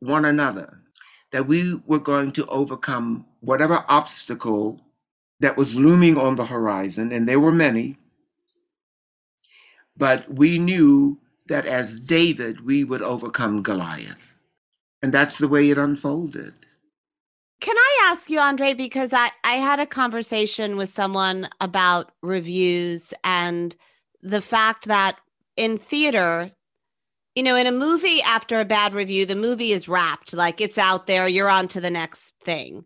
one 0.01 0.27
another 0.27 0.83
that 1.31 1.47
we 1.47 1.81
were 1.87 1.99
going 1.99 2.31
to 2.33 2.45
overcome 2.49 3.25
whatever 3.41 3.87
obstacle 3.89 4.83
that 5.41 5.57
was 5.57 5.75
looming 5.75 6.19
on 6.19 6.37
the 6.37 6.45
horizon, 6.45 7.11
and 7.13 7.27
there 7.27 7.41
were 7.41 7.53
many. 7.53 7.97
But 10.03 10.29
we 10.35 10.59
knew 10.59 11.17
that 11.47 11.65
as 11.65 12.01
David, 12.01 12.67
we 12.67 12.83
would 12.83 13.03
overcome 13.03 13.63
Goliath. 13.63 14.35
And 15.01 15.15
that's 15.15 15.39
the 15.39 15.47
way 15.47 15.71
it 15.71 15.79
unfolded. 15.79 16.57
Can 17.61 17.77
I 17.79 18.07
ask 18.09 18.29
you, 18.29 18.41
Andre, 18.41 18.75
because 18.75 19.13
I, 19.13 19.31
I 19.45 19.59
had 19.59 19.79
a 19.79 19.87
conversation 19.87 20.75
with 20.75 20.93
someone 20.93 21.49
about 21.61 22.11
reviews 22.21 23.15
and 23.23 23.77
the 24.23 24.41
fact 24.41 24.87
that 24.87 25.19
in 25.57 25.79
theater, 25.79 26.51
you 27.37 27.45
know, 27.45 27.55
in 27.55 27.69
a 27.69 27.71
movie 27.71 28.23
after 28.23 28.59
a 28.59 28.65
bad 28.65 28.95
review, 28.95 29.25
the 29.25 29.37
movie 29.37 29.71
is 29.71 29.89
wrapped, 29.89 30.35
like 30.35 30.61
it's 30.61 30.79
out 30.79 31.07
there, 31.07 31.29
you're 31.29 31.49
on 31.49 31.69
to 31.69 31.81
the 31.81 31.91
next 31.91 32.35
thing. 32.41 32.85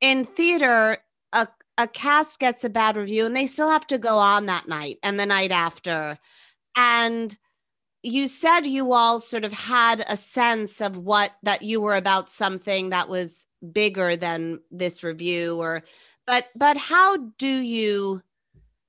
In 0.00 0.24
theater, 0.24 0.98
a, 1.32 1.46
a 1.78 1.86
cast 1.86 2.40
gets 2.40 2.64
a 2.64 2.70
bad 2.70 2.96
review 2.96 3.24
and 3.24 3.36
they 3.36 3.46
still 3.46 3.70
have 3.70 3.86
to 3.86 3.98
go 3.98 4.18
on 4.18 4.46
that 4.46 4.66
night 4.66 4.98
and 5.04 5.20
the 5.20 5.26
night 5.26 5.52
after. 5.52 6.18
And 6.76 7.36
you 8.02 8.28
said 8.28 8.66
you 8.66 8.92
all 8.92 9.20
sort 9.20 9.44
of 9.44 9.52
had 9.52 10.04
a 10.08 10.16
sense 10.16 10.80
of 10.80 10.96
what 10.96 11.32
that 11.42 11.62
you 11.62 11.80
were 11.80 11.96
about 11.96 12.30
something 12.30 12.90
that 12.90 13.08
was 13.08 13.46
bigger 13.72 14.16
than 14.16 14.60
this 14.70 15.02
review 15.02 15.60
or 15.60 15.82
but 16.26 16.46
but 16.56 16.76
how 16.78 17.18
do 17.38 17.48
you 17.48 18.22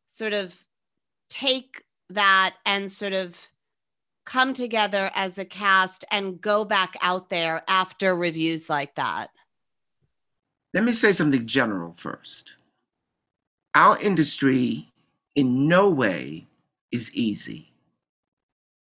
sort 0.08 0.34
of 0.34 0.66
take 1.30 1.84
that 2.10 2.56
and 2.66 2.92
sort 2.92 3.14
of 3.14 3.50
come 4.26 4.54
together 4.54 5.12
as 5.16 5.38
a 5.38 5.46
cast 5.46 6.06
and 6.12 6.40
go 6.40 6.64
back 6.64 6.96
out 7.02 7.30
there 7.30 7.64
after 7.68 8.16
reviews 8.16 8.70
like 8.70 8.96
that? 8.96 9.30
Let 10.74 10.84
me 10.84 10.94
say 10.94 11.12
something 11.12 11.46
general 11.46 11.94
first. 11.94 12.56
Our 13.76 14.00
industry 14.00 14.88
in 15.36 15.68
no 15.68 15.90
way 15.90 16.48
is 16.92 17.14
easy, 17.16 17.71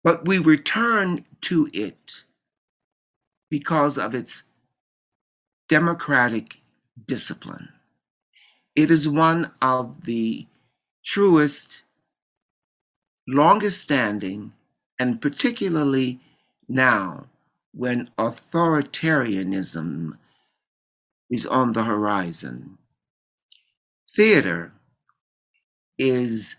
but 0.05 0.27
we 0.27 0.39
return 0.39 1.25
to 1.43 1.69
it 1.73 2.25
because 3.51 3.99
of 3.99 4.15
its 4.15 4.45
democratic 5.69 6.59
discipline. 7.07 7.69
It 8.77 8.91
is 8.91 9.09
one 9.09 9.53
of 9.61 10.05
the 10.05 10.47
truest, 11.05 11.83
longest 13.27 13.81
standing, 13.81 14.53
and 14.99 15.21
particularly 15.21 16.21
now 16.69 17.27
when 17.73 18.09
authoritarianism 18.19 20.17
is 21.31 21.47
on 21.47 21.73
the 21.73 21.85
horizon. 21.85 22.79
Theater 24.15 24.73
is 25.99 26.57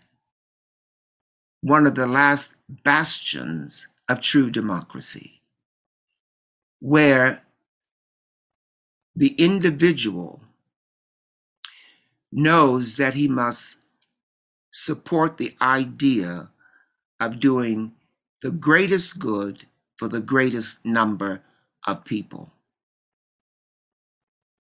one 1.62 1.86
of 1.86 1.94
the 1.94 2.06
last 2.06 2.54
bastions 2.84 3.88
of 4.08 4.20
true 4.20 4.50
democracy, 4.50 5.40
where 6.80 7.42
the 9.14 9.34
individual 9.34 10.40
knows 12.32 12.96
that 12.96 13.14
he 13.14 13.28
must 13.28 13.78
support 14.72 15.36
the 15.36 15.54
idea 15.60 16.48
of 17.18 17.40
doing 17.40 17.92
the 18.42 18.50
greatest 18.50 19.18
good 19.18 19.66
for 19.98 20.08
the 20.08 20.20
greatest 20.20 20.82
number 20.84 21.42
of 21.86 22.04
people. 22.04 22.50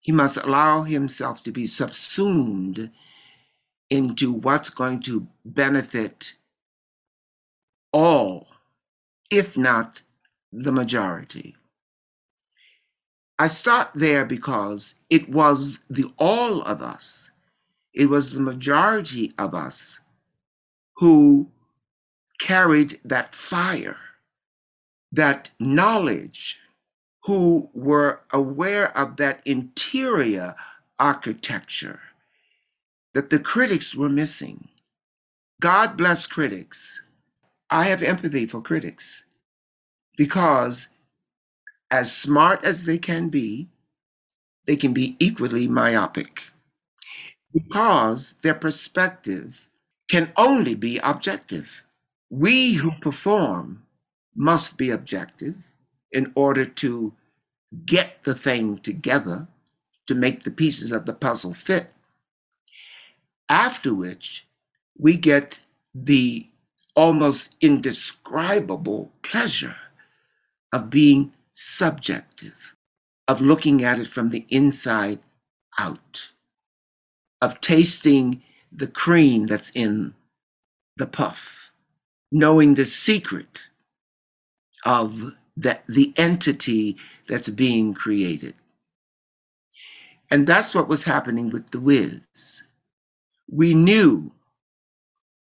He 0.01 0.11
must 0.11 0.37
allow 0.37 0.83
himself 0.83 1.43
to 1.43 1.51
be 1.51 1.65
subsumed 1.65 2.91
into 3.89 4.31
what's 4.31 4.69
going 4.69 4.99
to 5.01 5.25
benefit 5.45 6.33
all, 7.93 8.47
if 9.31 9.57
not 9.57 10.01
the 10.51 10.71
majority. 10.71 11.55
I 13.39 13.47
start 13.47 13.89
there 13.95 14.25
because 14.25 14.95
it 15.09 15.29
was 15.29 15.79
the 15.89 16.11
all 16.17 16.61
of 16.63 16.81
us, 16.81 17.31
it 17.93 18.09
was 18.09 18.33
the 18.33 18.39
majority 18.39 19.33
of 19.37 19.53
us 19.53 19.99
who 20.97 21.49
carried 22.39 22.99
that 23.05 23.33
fire, 23.35 23.97
that 25.11 25.49
knowledge, 25.59 26.59
who 27.23 27.69
were 27.73 28.21
aware 28.31 28.95
of 28.97 29.17
that 29.17 29.41
interior 29.45 30.55
architecture 30.99 31.99
that 33.13 33.29
the 33.29 33.39
critics 33.39 33.95
were 33.95 34.09
missing. 34.09 34.67
God 35.61 35.97
bless 35.97 36.27
critics. 36.27 37.01
I 37.73 37.85
have 37.85 38.03
empathy 38.03 38.45
for 38.45 38.61
critics 38.61 39.23
because, 40.15 40.89
as 41.89 42.15
smart 42.15 42.63
as 42.63 42.85
they 42.85 42.99
can 42.99 43.29
be, 43.29 43.67
they 44.67 44.75
can 44.75 44.93
be 44.93 45.15
equally 45.17 45.67
myopic 45.67 46.43
because 47.51 48.37
their 48.43 48.53
perspective 48.53 49.67
can 50.07 50.31
only 50.37 50.75
be 50.75 50.99
objective. 50.99 51.83
We 52.29 52.73
who 52.73 52.91
perform 53.01 53.81
must 54.35 54.77
be 54.77 54.91
objective 54.91 55.55
in 56.11 56.31
order 56.35 56.65
to 56.65 57.11
get 57.87 58.21
the 58.21 58.35
thing 58.35 58.77
together 58.77 59.47
to 60.05 60.13
make 60.13 60.43
the 60.43 60.51
pieces 60.51 60.91
of 60.91 61.07
the 61.07 61.13
puzzle 61.15 61.55
fit. 61.55 61.91
After 63.49 63.95
which, 63.95 64.45
we 64.95 65.17
get 65.17 65.59
the 65.95 66.47
almost 66.95 67.55
indescribable 67.61 69.11
pleasure 69.21 69.75
of 70.73 70.89
being 70.89 71.33
subjective, 71.53 72.75
of 73.27 73.41
looking 73.41 73.83
at 73.83 73.99
it 73.99 74.07
from 74.07 74.29
the 74.29 74.45
inside 74.49 75.19
out, 75.79 76.31
of 77.41 77.61
tasting 77.61 78.41
the 78.71 78.87
cream 78.87 79.45
that's 79.47 79.71
in 79.71 80.13
the 80.97 81.07
puff 81.07 81.63
knowing 82.33 82.73
the 82.73 82.83
secret 82.83 83.61
of 84.85 85.33
the, 85.55 85.79
the 85.87 86.11
entity 86.17 86.97
that's 87.27 87.47
being 87.49 87.93
created. 87.93 88.55
And 90.31 90.47
that's 90.47 90.73
what 90.73 90.87
was 90.87 91.03
happening 91.03 91.51
with 91.51 91.69
the 91.69 91.79
Wiz. 91.79 92.63
We 93.51 93.75
knew 93.75 94.31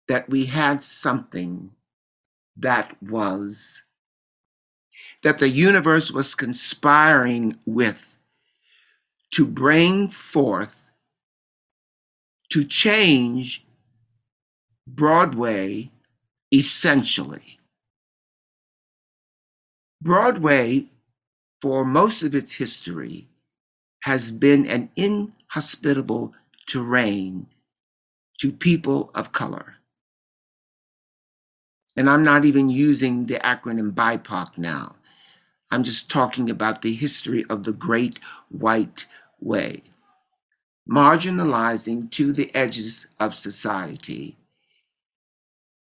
that 0.09 0.27
we 0.29 0.45
had 0.45 0.83
something 0.83 1.71
that 2.57 3.01
was, 3.01 3.83
that 5.23 5.37
the 5.37 5.49
universe 5.49 6.11
was 6.11 6.35
conspiring 6.35 7.57
with 7.65 8.17
to 9.31 9.45
bring 9.45 10.09
forth, 10.09 10.83
to 12.49 12.63
change 12.65 13.63
Broadway 14.87 15.91
essentially. 16.51 17.59
Broadway, 20.01 20.85
for 21.61 21.85
most 21.85 22.23
of 22.23 22.33
its 22.33 22.53
history, 22.53 23.27
has 24.03 24.31
been 24.31 24.65
an 24.67 24.89
inhospitable 24.95 26.33
terrain 26.67 27.45
to 28.39 28.51
people 28.51 29.11
of 29.13 29.31
color. 29.31 29.75
And 31.99 32.09
I'm 32.09 32.23
not 32.23 32.45
even 32.45 32.69
using 32.69 33.25
the 33.25 33.39
acronym 33.39 33.91
BIPOC 33.91 34.57
now. 34.57 34.95
I'm 35.69 35.83
just 35.83 36.09
talking 36.09 36.49
about 36.49 36.81
the 36.81 36.93
history 36.93 37.43
of 37.49 37.65
the 37.65 37.73
great 37.73 38.19
white 38.47 39.05
way, 39.41 39.83
marginalizing 40.89 42.09
to 42.11 42.31
the 42.31 42.55
edges 42.55 43.07
of 43.19 43.35
society 43.35 44.37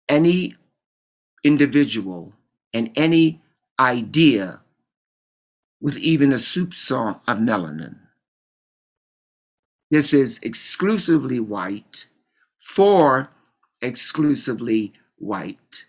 any 0.08 0.56
individual 1.43 2.32
and 2.73 2.89
any 2.95 3.41
idea 3.78 4.62
with 5.82 5.97
even 5.97 6.32
a 6.32 6.38
soupçon 6.38 7.19
of 7.28 7.39
melanin. 7.39 7.97
This 9.91 10.13
is 10.13 10.39
exclusively 10.43 11.41
white 11.41 12.08
for 12.58 13.30
exclusively 13.82 14.93
white, 15.17 15.86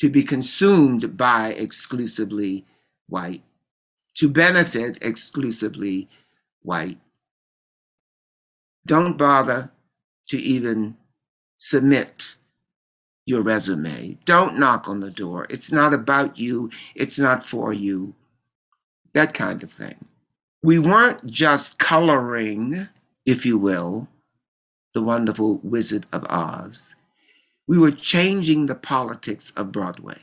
to 0.00 0.10
be 0.10 0.22
consumed 0.22 1.16
by 1.16 1.52
exclusively 1.52 2.64
white, 3.08 3.42
to 4.14 4.28
benefit 4.28 4.98
exclusively 5.02 6.08
white. 6.62 6.98
Don't 8.86 9.16
bother 9.16 9.70
to 10.28 10.38
even 10.38 10.96
submit 11.58 12.36
your 13.24 13.42
resume. 13.42 14.18
Don't 14.24 14.58
knock 14.58 14.88
on 14.88 15.00
the 15.00 15.10
door. 15.10 15.46
It's 15.50 15.72
not 15.72 15.92
about 15.92 16.38
you, 16.38 16.70
it's 16.94 17.18
not 17.18 17.44
for 17.44 17.72
you. 17.72 18.14
That 19.14 19.34
kind 19.34 19.62
of 19.62 19.72
thing. 19.72 20.06
We 20.62 20.78
weren't 20.78 21.26
just 21.26 21.78
coloring, 21.78 22.88
if 23.24 23.44
you 23.46 23.58
will, 23.58 24.08
the 24.94 25.02
wonderful 25.02 25.60
Wizard 25.62 26.06
of 26.12 26.24
Oz. 26.28 26.96
We 27.68 27.78
were 27.78 27.90
changing 27.90 28.66
the 28.66 28.74
politics 28.74 29.50
of 29.56 29.72
Broadway 29.72 30.18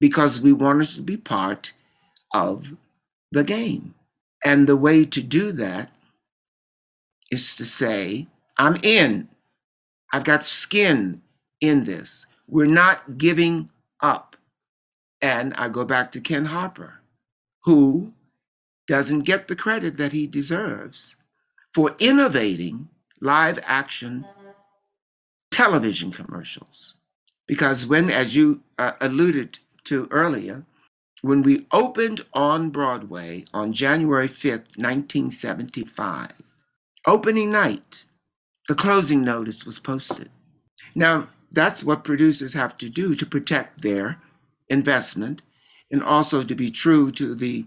because 0.00 0.40
we 0.40 0.52
wanted 0.52 0.88
to 0.90 1.02
be 1.02 1.16
part 1.16 1.72
of 2.32 2.72
the 3.30 3.44
game. 3.44 3.94
And 4.44 4.66
the 4.68 4.76
way 4.76 5.04
to 5.04 5.22
do 5.22 5.52
that 5.52 5.90
is 7.30 7.56
to 7.56 7.64
say, 7.64 8.26
I'm 8.58 8.76
in. 8.82 9.28
I've 10.12 10.24
got 10.24 10.44
skin 10.44 11.22
in 11.60 11.84
this. 11.84 12.26
We're 12.48 12.66
not 12.66 13.18
giving 13.18 13.70
up. 14.02 14.36
And 15.20 15.54
I 15.54 15.68
go 15.68 15.84
back 15.84 16.10
to 16.12 16.20
Ken 16.20 16.44
Harper, 16.44 17.00
who 17.64 18.12
doesn't 18.88 19.20
get 19.20 19.48
the 19.48 19.56
credit 19.56 19.96
that 19.96 20.12
he 20.12 20.26
deserves 20.26 21.16
for 21.72 21.94
innovating 21.98 22.88
live 23.20 23.58
action 23.64 24.26
television 25.62 26.12
commercials. 26.12 26.96
Because 27.48 27.86
when, 27.86 28.10
as 28.10 28.36
you 28.36 28.62
uh, 28.78 28.92
alluded 29.00 29.58
to 29.84 30.08
earlier, 30.10 30.64
when 31.22 31.42
we 31.42 31.66
opened 31.72 32.24
on 32.34 32.70
Broadway 32.70 33.46
on 33.54 33.72
January 33.74 34.28
5th, 34.28 34.78
1975, 34.78 36.32
opening 37.06 37.52
night, 37.52 38.06
the 38.68 38.74
closing 38.76 39.22
notice 39.24 39.66
was 39.66 39.78
posted 39.80 40.30
Now, 40.96 41.28
that's 41.52 41.84
what 41.84 42.04
producers 42.04 42.54
have 42.54 42.78
to 42.78 42.90
do 42.90 43.16
to 43.16 43.26
protect 43.26 43.82
their 43.82 44.18
investment 44.70 45.42
and 45.92 46.02
also 46.02 46.44
to 46.44 46.56
be 46.56 46.70
true 46.70 47.12
to 47.12 47.34
the 47.34 47.66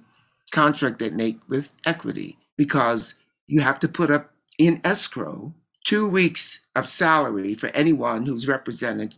contract 0.51 0.99
they 0.99 1.11
make 1.11 1.39
with 1.49 1.69
equity 1.85 2.37
because 2.57 3.15
you 3.47 3.61
have 3.61 3.79
to 3.81 3.89
put 3.89 4.11
up 4.11 4.31
in 4.59 4.81
escrow 4.85 5.53
two 5.85 6.09
weeks 6.09 6.61
of 6.75 6.87
salary 6.87 7.55
for 7.55 7.67
anyone 7.67 8.25
who's 8.25 8.47
represented 8.47 9.15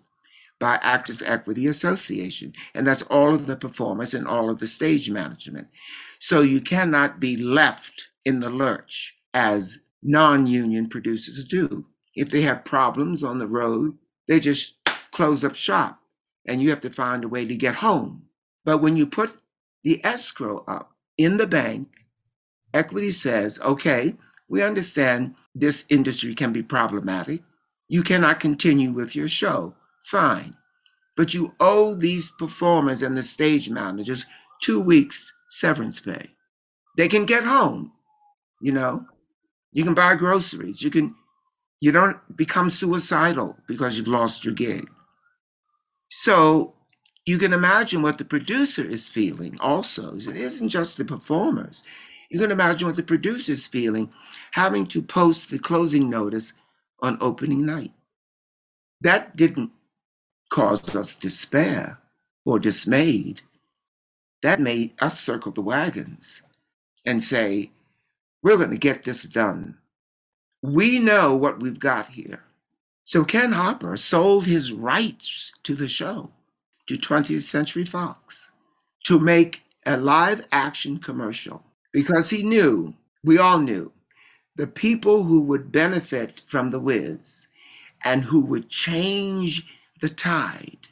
by 0.60 0.80
Actors 0.82 1.22
Equity 1.22 1.68
Association. 1.68 2.54
And 2.74 2.86
that's 2.86 3.04
all 3.04 3.34
of 3.34 3.46
the 3.46 3.56
performers 3.56 4.14
and 4.14 4.28
all 4.28 4.50
of 4.50 4.60
the 4.60 4.68
stage 4.68 5.10
management. 5.10 5.68
So 6.20 6.42
you 6.42 6.62
cannot 6.62 7.20
be 7.20 7.38
left 7.38 8.10
in 8.26 8.40
the 8.40 8.50
lurch 8.50 9.16
as 9.34 9.80
non 10.02 10.48
union 10.48 10.90
producers 10.90 11.44
do. 11.44 11.86
If 12.16 12.30
they 12.30 12.42
have 12.42 12.66
problems 12.66 13.24
on 13.24 13.38
the 13.38 13.48
road, 13.48 13.98
they 14.28 14.40
just 14.40 14.76
close 15.12 15.44
up 15.44 15.56
shop 15.56 16.00
and 16.48 16.62
you 16.62 16.70
have 16.70 16.82
to 16.82 16.90
find 16.90 17.24
a 17.24 17.28
way 17.28 17.46
to 17.46 17.56
get 17.56 17.76
home. 17.76 18.24
But 18.66 18.80
when 18.80 18.98
you 18.98 19.06
put 19.06 19.38
the 19.84 20.04
escrow 20.04 20.64
up 20.68 20.92
in 21.18 21.38
the 21.38 21.48
bank, 21.48 21.88
equity 22.74 23.12
says, 23.12 23.60
okay, 23.62 24.16
we 24.50 24.64
understand 24.64 25.36
this 25.60 25.86
industry 25.90 26.36
can 26.36 26.54
be 26.54 26.64
problematic. 26.64 27.42
You 27.88 28.04
cannot 28.04 28.40
continue 28.40 28.92
with 28.92 29.16
your 29.16 29.28
show. 29.28 29.74
Fine. 30.06 30.56
But 31.16 31.34
you 31.34 31.54
owe 31.60 31.96
these 31.96 32.32
performers 32.32 33.02
and 33.02 33.18
the 33.18 33.24
stage 33.24 33.70
managers 33.70 34.26
two 34.62 34.82
weeks 34.82 35.34
severance 35.50 36.00
pay. 36.00 36.30
They 36.96 37.08
can 37.08 37.26
get 37.26 37.44
home, 37.44 37.92
you 38.62 38.72
know. 38.72 39.06
You 39.72 39.84
can 39.84 39.94
buy 39.94 40.16
groceries. 40.16 40.82
You 40.82 40.90
can 40.90 41.16
you 41.80 41.92
don't 41.92 42.18
become 42.36 42.70
suicidal 42.70 43.56
because 43.68 43.98
you've 43.98 44.08
lost 44.08 44.44
your 44.44 44.54
gig. 44.54 44.90
So 46.10 46.74
you 47.26 47.38
can 47.38 47.54
imagine 47.54 48.02
what 48.02 48.18
the 48.18 48.26
producer 48.26 48.84
is 48.84 49.10
feeling 49.10 49.58
also. 49.60 50.16
It 50.16 50.38
isn't 50.38 50.70
just 50.70 50.98
the 50.98 51.06
performers. 51.06 51.84
You 52.30 52.40
can 52.40 52.52
imagine 52.52 52.88
what 52.88 52.98
the 52.98 53.04
producer's 53.04 53.68
feeling 53.68 54.14
having 54.52 54.86
to 54.88 55.02
post 55.02 55.50
the 55.50 55.60
closing 55.60 56.10
notice 56.10 56.54
on 57.00 57.18
opening 57.22 57.66
night. 57.66 57.94
That 59.02 59.36
didn't 59.36 59.72
cause 60.50 60.96
us 60.96 61.16
despair 61.16 62.00
or 62.46 62.60
dismayed. 62.60 63.42
That 64.42 64.60
made 64.60 64.94
us 65.00 65.20
circle 65.20 65.52
the 65.52 65.62
wagons 65.62 66.42
and 67.06 67.24
say, 67.24 67.72
we're 68.44 68.58
going 68.58 68.72
to 68.72 68.78
get 68.78 69.04
this 69.04 69.24
done. 69.24 69.78
We 70.62 71.00
know 71.00 71.36
what 71.36 71.60
we've 71.60 71.80
got 71.80 72.08
here. 72.08 72.44
So 73.04 73.24
Ken 73.24 73.54
Harper 73.54 73.96
sold 73.96 74.46
his 74.46 74.74
rights 74.74 75.54
to 75.64 75.76
the 75.76 75.88
show 75.88 76.32
to 76.88 76.98
20th 76.98 77.44
Century 77.44 77.86
Fox 77.86 78.52
to 79.06 79.20
make 79.20 79.62
a 79.86 79.96
live 79.96 80.46
action 80.52 80.98
commercial 80.98 81.64
because 81.98 82.30
he 82.30 82.44
knew, 82.44 82.94
we 83.24 83.40
all 83.40 83.58
knew, 83.58 83.92
the 84.56 84.68
people 84.68 85.24
who 85.24 85.42
would 85.42 85.72
benefit 85.72 86.44
from 86.46 86.70
the 86.70 86.80
Wiz 86.80 87.48
and 88.06 88.24
who 88.24 88.46
would 88.46 88.70
change 88.70 89.66
the 90.00 90.08
tide 90.08 90.90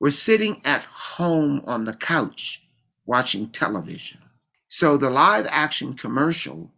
were 0.00 0.10
sitting 0.10 0.60
at 0.64 0.82
home 0.82 1.62
on 1.64 1.84
the 1.84 1.94
couch 1.94 2.60
watching 3.06 3.50
television. 3.50 4.18
So 4.66 4.96
the 4.96 5.10
live 5.10 5.46
action 5.48 5.94
commercial 5.94 6.68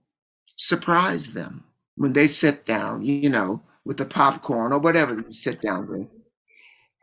surprised 0.56 1.32
them 1.32 1.64
when 1.96 2.12
they 2.12 2.26
sit 2.26 2.66
down, 2.66 3.00
you 3.00 3.30
know, 3.30 3.62
with 3.86 3.96
the 3.96 4.04
popcorn 4.04 4.74
or 4.74 4.78
whatever 4.78 5.14
they 5.14 5.32
sit 5.32 5.62
down 5.62 5.88
with, 5.88 6.06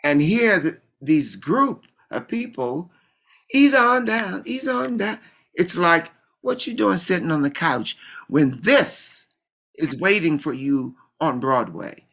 and 0.04 0.22
hear 0.22 0.60
the, 0.60 0.78
these 1.02 1.36
group 1.36 1.88
of 2.12 2.28
people, 2.28 2.92
ease 3.52 3.74
on 3.74 4.06
down, 4.06 4.44
ease 4.46 4.68
on 4.68 4.98
down. 4.98 5.18
It's 5.56 5.76
like, 5.76 6.12
what 6.42 6.68
you 6.68 6.74
doing 6.74 6.98
sitting 6.98 7.32
on 7.32 7.42
the 7.42 7.52
couch 7.52 7.98
when 8.28 8.60
this 8.62 9.28
is 9.76 9.96
waiting 9.98 10.40
for 10.40 10.54
you 10.54 10.96
on 11.20 11.40
Broadway? 11.40 12.06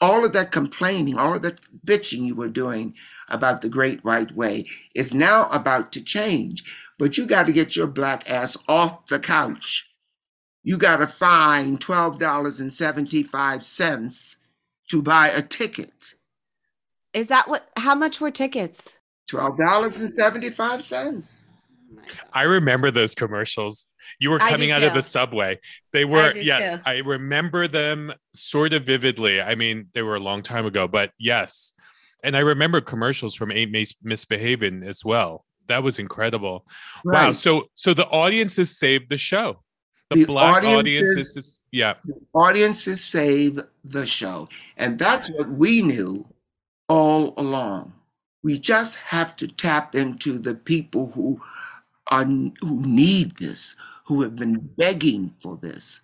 All 0.00 0.24
of 0.24 0.32
that 0.32 0.50
complaining, 0.50 1.16
all 1.16 1.34
of 1.34 1.42
that 1.42 1.60
bitching 1.86 2.26
you 2.26 2.34
were 2.34 2.48
doing 2.48 2.94
about 3.28 3.60
the 3.60 3.68
great 3.68 4.04
white 4.04 4.34
way 4.34 4.66
is 4.94 5.14
now 5.14 5.48
about 5.50 5.92
to 5.92 6.02
change. 6.02 6.64
But 6.98 7.16
you 7.16 7.26
got 7.26 7.46
to 7.46 7.52
get 7.52 7.76
your 7.76 7.86
black 7.86 8.28
ass 8.28 8.56
off 8.68 9.06
the 9.06 9.20
couch 9.20 9.86
you 10.64 10.78
got 10.78 10.98
to 10.98 11.08
find 11.08 11.80
$12.75 11.80 14.36
to 14.90 15.02
buy 15.02 15.28
a 15.28 15.42
ticket. 15.42 16.14
Is 17.12 17.26
that 17.28 17.46
what, 17.48 17.68
how 17.76 17.94
much 17.94 18.20
were 18.20 18.30
tickets? 18.30 18.96
$12.75. 19.30 21.46
I 22.32 22.44
remember 22.44 22.90
those 22.90 23.14
commercials. 23.14 23.86
You 24.20 24.30
were 24.30 24.38
coming 24.38 24.70
out 24.70 24.82
of 24.82 24.94
the 24.94 25.02
subway. 25.02 25.58
They 25.92 26.04
were, 26.04 26.32
yes, 26.36 26.74
too. 26.74 26.80
I 26.84 26.98
remember 26.98 27.68
them 27.68 28.12
sort 28.34 28.72
of 28.72 28.84
vividly. 28.84 29.40
I 29.40 29.54
mean, 29.54 29.88
they 29.94 30.02
were 30.02 30.16
a 30.16 30.20
long 30.20 30.42
time 30.42 30.66
ago, 30.66 30.86
but 30.86 31.12
yes. 31.18 31.74
And 32.22 32.36
I 32.36 32.40
remember 32.40 32.80
commercials 32.80 33.34
from 33.34 33.50
Ain't 33.50 33.76
Misbehaving 34.02 34.82
as 34.84 35.04
well. 35.04 35.44
That 35.68 35.82
was 35.82 35.98
incredible. 35.98 36.66
Right. 37.04 37.28
Wow. 37.28 37.32
So, 37.32 37.64
so 37.74 37.94
the 37.94 38.06
audiences 38.06 38.78
saved 38.78 39.10
the 39.10 39.18
show 39.18 39.62
the, 40.14 40.20
the 40.20 40.26
black 40.26 40.64
audiences, 40.64 41.10
audiences 41.10 41.62
yeah 41.70 41.94
audiences 42.34 43.02
save 43.02 43.60
the 43.84 44.06
show 44.06 44.48
and 44.76 44.98
that's 44.98 45.30
what 45.30 45.48
we 45.50 45.82
knew 45.82 46.26
all 46.88 47.34
along 47.36 47.92
we 48.42 48.58
just 48.58 48.96
have 48.96 49.36
to 49.36 49.46
tap 49.46 49.94
into 49.94 50.38
the 50.38 50.54
people 50.54 51.10
who 51.12 51.40
are 52.12 52.24
who 52.24 52.86
need 52.86 53.36
this 53.36 53.76
who 54.04 54.22
have 54.22 54.36
been 54.36 54.58
begging 54.76 55.34
for 55.40 55.56
this 55.56 56.02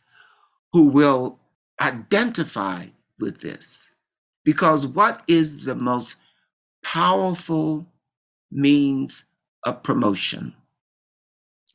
who 0.73 0.89
will 0.89 1.39
identify 1.81 2.85
with 3.21 3.41
this 3.41 3.93
because 4.45 4.87
what 4.87 5.23
is 5.29 5.65
the 5.65 5.75
most 5.75 6.17
powerful 6.83 7.87
means 8.51 9.25
of 9.65 9.83
promotion 9.83 10.55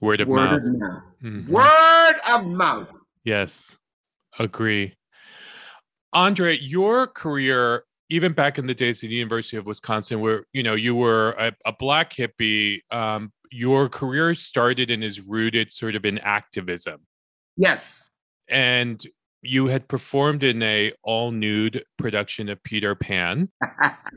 Word 0.03 0.19
of 0.19 0.27
Word 0.27 0.51
mouth. 0.51 0.61
Of 0.65 0.79
mouth. 0.79 1.03
Mm-hmm. 1.23 1.51
Word 1.51 2.15
of 2.29 2.45
mouth. 2.45 2.89
Yes, 3.23 3.77
agree. 4.37 4.95
Andre, 6.11 6.57
your 6.57 7.07
career, 7.07 7.85
even 8.09 8.33
back 8.33 8.57
in 8.57 8.67
the 8.67 8.75
days 8.75 9.01
at 9.01 9.09
the 9.09 9.15
University 9.15 9.55
of 9.55 9.65
Wisconsin, 9.65 10.19
where 10.19 10.43
you 10.51 10.61
know 10.61 10.73
you 10.73 10.93
were 10.93 11.31
a, 11.39 11.53
a 11.65 11.71
black 11.71 12.11
hippie, 12.11 12.79
um, 12.91 13.31
your 13.53 13.87
career 13.87 14.33
started 14.33 14.89
and 14.89 15.03
is 15.03 15.21
rooted 15.21 15.71
sort 15.71 15.95
of 15.95 16.05
in 16.05 16.17
activism. 16.19 17.01
Yes. 17.55 18.11
And 18.49 19.05
you 19.43 19.67
had 19.67 19.87
performed 19.87 20.41
in 20.41 20.63
a 20.63 20.93
all 21.03 21.31
nude 21.31 21.83
production 21.97 22.49
of 22.49 22.63
Peter 22.63 22.95
Pan, 22.95 23.51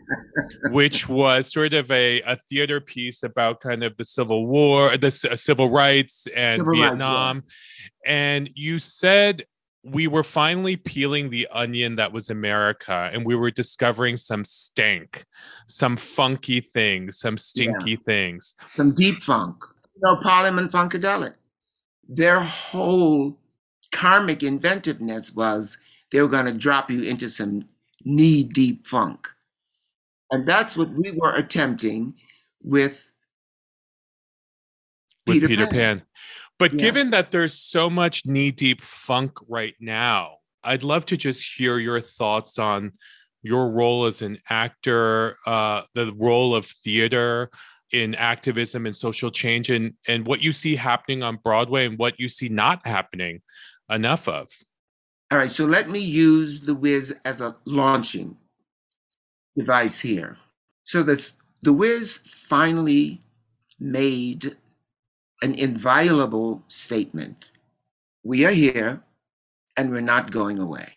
which 0.71 1.09
was 1.09 1.53
sort 1.53 1.75
of 1.75 1.91
a, 1.91 2.23
a 2.23 2.37
theater 2.49 2.81
piece 2.81 3.23
about 3.23 3.61
kind 3.61 3.83
of 3.83 3.97
the 3.97 4.05
Civil 4.05 4.47
War, 4.47 4.97
the 4.97 5.29
uh, 5.31 5.37
civil 5.37 5.69
rights 5.69 6.27
and 6.35 6.61
civil 6.61 6.75
Vietnam. 6.75 7.37
Rights, 7.37 7.47
yeah. 8.05 8.13
And 8.13 8.51
you 8.55 8.79
said 8.79 9.45
we 9.91 10.09
were 10.09 10.25
finally 10.25 10.77
peeling 10.77 11.31
the 11.31 11.47
onion 11.53 11.97
that 11.97 12.13
was 12.13 12.29
America 12.29 13.09
and 13.13 13.25
we 13.25 13.37
were 13.37 13.51
discovering 13.51 14.17
some 14.17 14.45
stank, 14.45 15.25
some 15.67 15.97
funky 15.97 16.61
things, 16.61 17.19
some 17.19 17.39
stinky 17.39 17.93
yeah. 17.93 17.97
things. 18.05 18.55
Some 18.73 18.95
deep 18.95 19.23
funk. 19.23 19.57
You 19.95 20.03
know, 20.03 20.17
Parliament 20.17 20.73
Funkadelic. 20.73 21.35
Their 22.09 22.41
whole 22.41 23.39
karmic 23.93 24.43
inventiveness 24.43 25.35
was 25.35 25.79
they 26.11 26.21
were 26.21 26.29
going 26.29 26.47
to 26.47 26.55
drop 26.55 26.91
you 26.91 27.03
into 27.03 27.29
some 27.29 27.65
knee 28.05 28.43
deep 28.43 28.87
funk. 28.87 29.29
And 30.33 30.47
that's 30.47 30.77
what 30.77 30.91
we 30.91 31.13
were 31.13 31.35
attempting 31.35 32.15
with 32.63 33.09
with 35.27 35.35
Peter, 35.35 35.49
Peter 35.49 35.67
Pan. 35.67 35.99
Pan. 35.99 36.03
But 36.59 36.73
yeah. 36.73 36.79
given 36.79 37.11
that 37.11 37.31
there's 37.31 37.55
so 37.55 37.91
much 37.91 38.25
knee 38.27 38.51
deep 38.51 38.81
funk 38.81 39.33
right 39.49 39.75
now, 39.81 40.37
I'd 40.65 40.83
love 40.83 41.07
to 41.07 41.17
just 41.17 41.55
hear 41.57 41.79
your 41.79 42.01
thoughts 42.01 42.59
on 42.59 42.93
your 43.43 43.71
role 43.71 44.07
as 44.07 44.23
an 44.23 44.39
actor, 44.51 45.37
uh, 45.47 45.83
the 45.95 46.13
role 46.17 46.55
of 46.55 46.67
theater 46.67 47.51
in 47.93 48.15
activism 48.17 48.87
and 48.87 48.97
social 48.97 49.31
change, 49.31 49.71
and, 49.71 49.95
and 50.09 50.27
what 50.27 50.43
you 50.43 50.53
see 50.53 50.75
happening 50.75 51.23
on 51.23 51.37
Broadway 51.37 51.87
and 51.87 51.99
what 51.99 52.19
you 52.19 52.29
see 52.29 52.49
not 52.49 52.85
happening 52.87 53.43
enough 53.89 54.27
of. 54.27 54.49
All 55.31 55.39
right, 55.39 55.51
so 55.51 55.65
let 55.65 55.89
me 55.89 56.01
use 56.01 56.63
the 56.65 56.75
Wiz 56.75 57.15
as 57.25 57.41
a 57.41 57.57
launching 57.65 58.37
device 59.57 59.99
here. 59.99 60.37
So 60.85 61.03
the 61.03 61.31
the 61.63 61.73
Wiz 61.73 62.19
finally 62.19 63.21
made 63.81 64.57
an 65.47 65.55
inviolable 65.55 66.63
statement. 66.69 67.47
We 68.23 68.45
are 68.45 68.57
here 68.65 69.03
and 69.77 69.91
we're 69.91 70.01
not 70.01 70.31
going 70.31 70.59
away. 70.59 70.89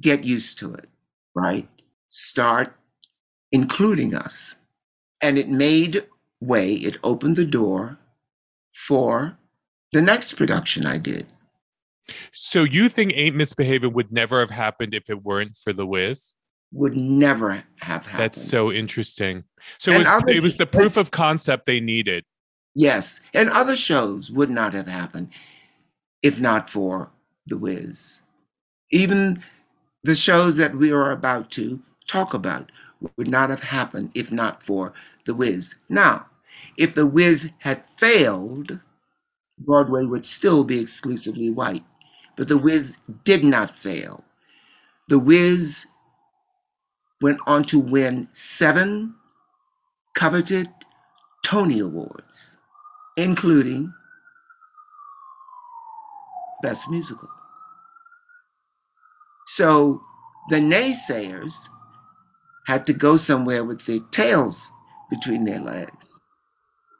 Get 0.00 0.24
used 0.24 0.58
to 0.60 0.74
it, 0.74 0.88
right? 1.34 1.68
start 2.12 2.76
including 3.50 4.14
us. 4.14 4.56
And 5.20 5.38
it 5.38 5.48
made 5.48 6.06
way, 6.40 6.74
it 6.74 6.98
opened 7.02 7.36
the 7.36 7.44
door 7.44 7.98
for 8.72 9.36
the 9.92 10.02
next 10.02 10.34
production 10.34 10.86
I 10.86 10.98
did. 10.98 11.26
So 12.32 12.64
you 12.64 12.88
think 12.88 13.12
Ain't 13.14 13.36
Misbehaving 13.36 13.92
would 13.92 14.12
never 14.12 14.40
have 14.40 14.50
happened 14.50 14.94
if 14.94 15.08
it 15.08 15.22
weren't 15.22 15.56
for 15.56 15.72
The 15.72 15.86
Wiz? 15.86 16.34
Would 16.72 16.96
never 16.96 17.62
have 17.80 18.06
happened. 18.06 18.20
That's 18.20 18.42
so 18.42 18.72
interesting. 18.72 19.44
So 19.78 19.92
it 19.92 19.98
was, 19.98 20.06
other, 20.08 20.32
it 20.32 20.42
was 20.42 20.56
the 20.56 20.66
proof 20.66 20.96
of 20.96 21.10
concept 21.10 21.66
they 21.66 21.80
needed. 21.80 22.24
Yes. 22.74 23.20
And 23.34 23.50
other 23.50 23.76
shows 23.76 24.30
would 24.30 24.50
not 24.50 24.72
have 24.74 24.86
happened 24.86 25.28
if 26.22 26.40
not 26.40 26.70
for 26.70 27.10
The 27.46 27.58
Wiz. 27.58 28.22
Even 28.90 29.42
the 30.04 30.14
shows 30.14 30.56
that 30.56 30.74
we 30.74 30.92
are 30.92 31.10
about 31.10 31.50
to 31.52 31.80
talk 32.06 32.34
about 32.34 32.70
would 33.16 33.28
not 33.28 33.50
have 33.50 33.62
happened 33.62 34.10
if 34.14 34.32
not 34.32 34.62
for 34.62 34.92
The 35.26 35.34
Wiz. 35.34 35.76
Now, 35.88 36.26
if 36.76 36.94
The 36.94 37.06
Wiz 37.06 37.50
had 37.58 37.84
failed, 37.96 38.80
Broadway 39.58 40.04
would 40.04 40.24
still 40.26 40.64
be 40.64 40.80
exclusively 40.80 41.50
white. 41.50 41.84
But 42.36 42.48
The 42.48 42.58
Wiz 42.58 42.98
did 43.24 43.44
not 43.44 43.76
fail. 43.76 44.24
The 45.08 45.18
Wiz 45.18 45.86
went 47.20 47.38
on 47.46 47.64
to 47.64 47.78
win 47.78 48.28
seven 48.32 49.14
coveted 50.14 50.68
Tony 51.44 51.80
Awards, 51.80 52.56
including 53.16 53.92
Best 56.62 56.90
Musical. 56.90 57.28
So 59.46 60.02
the 60.50 60.56
naysayers 60.56 61.68
had 62.66 62.86
to 62.86 62.92
go 62.92 63.16
somewhere 63.16 63.64
with 63.64 63.84
their 63.86 64.00
tails 64.12 64.70
between 65.10 65.44
their 65.44 65.60
legs, 65.60 66.20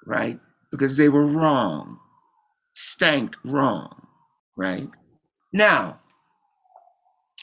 right? 0.07 0.39
Because 0.71 0.97
they 0.97 1.09
were 1.09 1.27
wrong, 1.27 1.99
stank 2.75 3.37
wrong, 3.45 4.07
right? 4.57 4.89
Now, 5.53 6.01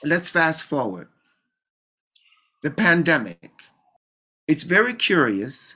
let's 0.04 0.30
fast 0.30 0.64
forward. 0.64 1.08
The 2.62 2.72
pandemic. 2.72 3.52
It's 4.48 4.64
very 4.64 4.94
curious. 4.94 5.76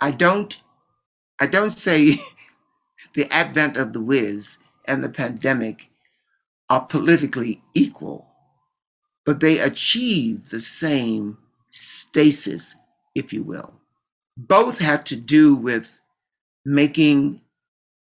I 0.00 0.10
don't 0.12 0.60
I 1.40 1.46
don't 1.46 1.70
say 1.70 2.16
the 3.14 3.32
advent 3.32 3.76
of 3.76 3.92
the 3.92 4.00
Wiz 4.00 4.58
and 4.86 5.02
the 5.02 5.08
pandemic 5.08 5.90
are 6.70 6.84
politically 6.84 7.62
equal, 7.74 8.26
but 9.24 9.40
they 9.40 9.58
achieve 9.58 10.50
the 10.50 10.60
same 10.60 11.38
stasis, 11.70 12.74
if 13.14 13.32
you 13.32 13.42
will. 13.42 13.74
Both 14.36 14.78
had 14.78 15.06
to 15.06 15.16
do 15.16 15.54
with 15.54 15.98
making 16.64 17.40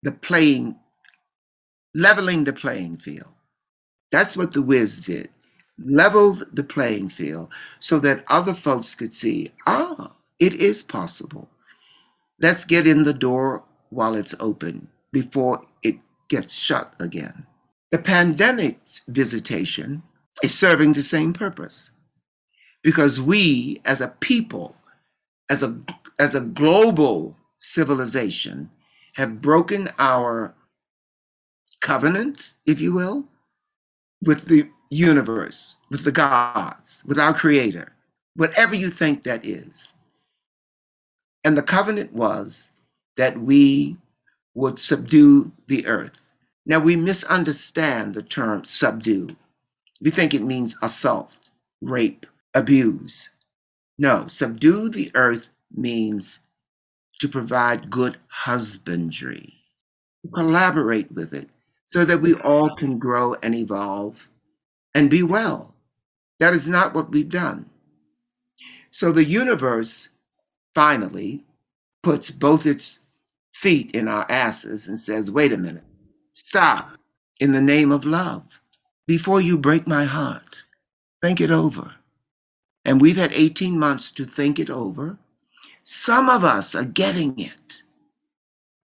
the 0.02 0.12
playing, 0.12 0.76
leveling 1.94 2.44
the 2.44 2.52
playing 2.52 2.98
field. 2.98 3.34
That's 4.10 4.36
what 4.36 4.52
the 4.52 4.62
Wiz 4.62 5.00
did. 5.00 5.28
Leveled 5.78 6.44
the 6.52 6.64
playing 6.64 7.10
field 7.10 7.50
so 7.78 7.98
that 8.00 8.24
other 8.28 8.54
folks 8.54 8.94
could 8.94 9.14
see, 9.14 9.52
ah, 9.66 10.12
it 10.40 10.54
is 10.54 10.82
possible. 10.82 11.48
Let's 12.40 12.64
get 12.64 12.86
in 12.86 13.04
the 13.04 13.12
door 13.12 13.64
while 13.90 14.14
it's 14.14 14.34
open 14.40 14.88
before 15.12 15.62
it 15.82 15.96
gets 16.28 16.54
shut 16.54 16.92
again. 17.00 17.46
The 17.90 17.98
pandemic's 17.98 19.02
visitation 19.08 20.02
is 20.42 20.56
serving 20.56 20.92
the 20.92 21.02
same 21.02 21.32
purpose 21.32 21.90
because 22.82 23.20
we 23.20 23.80
as 23.84 24.00
a 24.00 24.08
people, 24.20 24.76
as 25.50 25.62
a, 25.62 25.76
as 26.18 26.34
a 26.34 26.40
global 26.40 27.36
civilization, 27.58 28.70
have 29.14 29.40
broken 29.40 29.88
our 29.98 30.54
covenant, 31.80 32.52
if 32.66 32.80
you 32.80 32.92
will, 32.92 33.24
with 34.22 34.46
the 34.46 34.68
universe, 34.90 35.76
with 35.90 36.04
the 36.04 36.12
gods, 36.12 37.02
with 37.06 37.18
our 37.18 37.34
creator, 37.34 37.92
whatever 38.36 38.74
you 38.74 38.90
think 38.90 39.24
that 39.24 39.44
is. 39.44 39.94
And 41.44 41.56
the 41.56 41.62
covenant 41.62 42.12
was 42.12 42.72
that 43.16 43.38
we 43.40 43.96
would 44.54 44.78
subdue 44.78 45.52
the 45.68 45.86
earth. 45.86 46.26
Now 46.66 46.80
we 46.80 46.96
misunderstand 46.96 48.14
the 48.14 48.22
term 48.22 48.64
subdue. 48.64 49.36
We 50.00 50.10
think 50.10 50.34
it 50.34 50.42
means 50.42 50.76
assault, 50.82 51.36
rape, 51.80 52.26
abuse. 52.54 53.30
No, 53.98 54.26
subdue 54.26 54.90
the 54.90 55.10
earth 55.14 55.46
means 55.74 56.40
to 57.20 57.28
provide 57.28 57.90
good 57.90 58.16
husbandry, 58.28 59.54
collaborate 60.34 61.10
with 61.12 61.34
it 61.34 61.48
so 61.86 62.04
that 62.04 62.20
we 62.20 62.34
all 62.34 62.74
can 62.76 62.98
grow 62.98 63.34
and 63.42 63.54
evolve 63.54 64.28
and 64.94 65.10
be 65.10 65.22
well. 65.22 65.74
That 66.38 66.54
is 66.54 66.68
not 66.68 66.94
what 66.94 67.10
we've 67.10 67.28
done. 67.28 67.68
So 68.90 69.10
the 69.10 69.24
universe 69.24 70.10
finally 70.74 71.44
puts 72.02 72.30
both 72.30 72.66
its 72.66 73.00
feet 73.52 73.90
in 73.92 74.08
our 74.08 74.26
asses 74.30 74.88
and 74.88 74.98
says, 74.98 75.30
wait 75.30 75.52
a 75.52 75.56
minute, 75.56 75.84
stop 76.32 76.90
in 77.40 77.52
the 77.52 77.60
name 77.60 77.92
of 77.92 78.04
love. 78.04 78.60
Before 79.06 79.40
you 79.40 79.58
break 79.58 79.86
my 79.86 80.04
heart, 80.04 80.62
think 81.22 81.40
it 81.40 81.50
over. 81.50 81.94
And 82.84 83.00
we've 83.00 83.16
had 83.16 83.32
18 83.32 83.78
months 83.78 84.10
to 84.12 84.24
think 84.24 84.58
it 84.58 84.70
over. 84.70 85.18
Some 85.84 86.28
of 86.28 86.44
us 86.44 86.74
are 86.74 86.84
getting 86.84 87.38
it. 87.38 87.82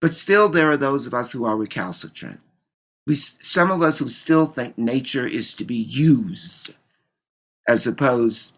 But 0.00 0.14
still, 0.14 0.48
there 0.48 0.70
are 0.70 0.76
those 0.76 1.06
of 1.06 1.14
us 1.14 1.32
who 1.32 1.44
are 1.44 1.56
recalcitrant. 1.56 2.40
We, 3.06 3.14
some 3.14 3.70
of 3.70 3.82
us 3.82 3.98
who 3.98 4.08
still 4.08 4.46
think 4.46 4.78
nature 4.78 5.26
is 5.26 5.54
to 5.54 5.64
be 5.64 5.76
used 5.76 6.74
as 7.68 7.86
opposed 7.86 8.52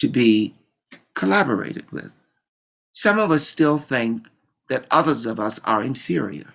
to 0.00 0.08
be 0.08 0.54
collaborated 1.14 1.90
with. 1.92 2.12
Some 2.92 3.18
of 3.18 3.30
us 3.30 3.46
still 3.46 3.78
think 3.78 4.26
that 4.68 4.86
others 4.90 5.26
of 5.26 5.40
us 5.40 5.58
are 5.64 5.82
inferior, 5.82 6.52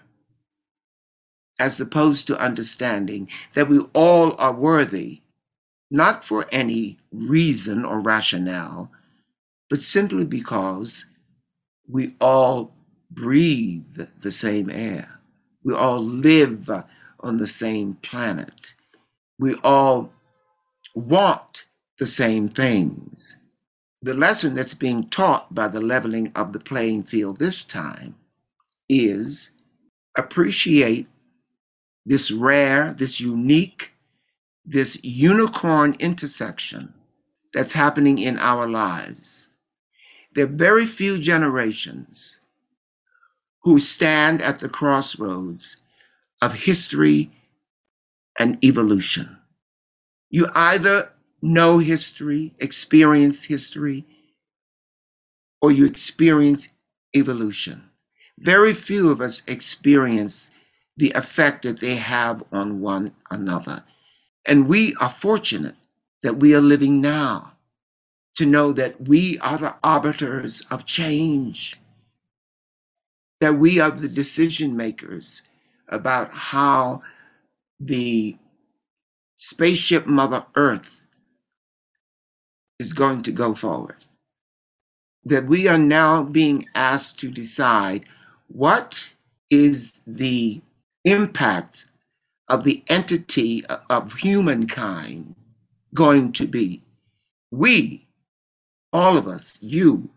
as 1.59 1.79
opposed 1.79 2.27
to 2.27 2.39
understanding 2.39 3.29
that 3.53 3.69
we 3.69 3.79
all 3.93 4.35
are 4.39 4.53
worthy 4.53 5.21
not 5.91 6.23
for 6.23 6.45
any 6.51 6.97
reason 7.11 7.85
or 7.85 7.99
rationale, 7.99 8.91
but 9.69 9.81
simply 9.81 10.25
because 10.25 11.05
we 11.87 12.15
all 12.19 12.73
breathe 13.11 13.99
the 14.19 14.31
same 14.31 14.69
air. 14.69 15.19
We 15.63 15.73
all 15.73 16.01
live 16.01 16.69
on 17.21 17.37
the 17.37 17.47
same 17.47 17.93
planet. 17.95 18.73
We 19.39 19.55
all 19.63 20.11
want 20.95 21.65
the 21.97 22.05
same 22.05 22.49
things. 22.49 23.37
The 24.05 24.13
lesson 24.13 24.53
that's 24.53 24.75
being 24.75 25.09
taught 25.09 25.51
by 25.55 25.67
the 25.67 25.81
leveling 25.81 26.31
of 26.35 26.53
the 26.53 26.59
playing 26.59 27.05
field 27.05 27.39
this 27.39 27.63
time 27.63 28.13
is 28.87 29.49
appreciate 30.15 31.07
this 32.05 32.29
rare, 32.29 32.93
this 32.93 33.19
unique 33.19 33.93
this 34.63 35.03
unicorn 35.03 35.95
intersection 35.99 36.93
that's 37.51 37.73
happening 37.73 38.19
in 38.19 38.37
our 38.37 38.67
lives. 38.67 39.49
There 40.35 40.45
are 40.45 40.49
very 40.49 40.85
few 40.85 41.17
generations 41.17 42.39
who 43.63 43.79
stand 43.79 44.43
at 44.43 44.59
the 44.59 44.69
crossroads 44.69 45.77
of 46.43 46.53
history 46.53 47.31
and 48.37 48.63
evolution. 48.63 49.35
You 50.29 50.47
either 50.53 51.11
know 51.45 51.77
history, 51.77 52.53
experience 52.59 53.43
history, 53.43 54.05
or 55.61 55.71
you 55.71 55.85
experience 55.85 56.69
evolution. 57.15 57.83
Very 58.39 58.73
few 58.73 59.11
of 59.11 59.21
us 59.21 59.43
experience 59.47 60.51
the 60.97 61.11
effect 61.11 61.63
that 61.63 61.79
they 61.79 61.95
have 61.95 62.43
on 62.51 62.81
one 62.81 63.13
another. 63.31 63.83
And 64.45 64.67
we 64.67 64.95
are 64.99 65.09
fortunate 65.09 65.75
that 66.23 66.37
we 66.37 66.55
are 66.55 66.61
living 66.61 66.99
now 66.99 67.53
to 68.35 68.45
know 68.45 68.73
that 68.73 68.99
we 69.07 69.39
are 69.39 69.57
the 69.57 69.75
arbiters 69.83 70.61
of 70.71 70.85
change, 70.85 71.79
that 73.39 73.53
we 73.53 73.79
are 73.79 73.91
the 73.91 74.07
decision 74.07 74.75
makers 74.75 75.41
about 75.89 76.31
how 76.31 77.01
the 77.79 78.35
spaceship 79.37 80.07
Mother 80.07 80.45
Earth 80.55 81.03
is 82.79 82.93
going 82.93 83.23
to 83.23 83.31
go 83.31 83.55
forward. 83.55 83.97
That 85.25 85.47
we 85.47 85.67
are 85.67 85.77
now 85.79 86.23
being 86.23 86.67
asked 86.75 87.19
to 87.21 87.31
decide 87.31 88.05
what 88.49 89.13
is 89.51 90.01
the 90.07 90.61
impact 91.05 91.87
of 92.49 92.63
the 92.63 92.83
entity 92.89 93.63
of 93.89 94.13
humankind 94.13 95.35
going 95.95 96.33
to 96.33 96.47
be? 96.47 96.81
We 97.51 98.03
all 98.93 99.17
of 99.17 99.27
us, 99.27 99.57
you, 99.61 100.09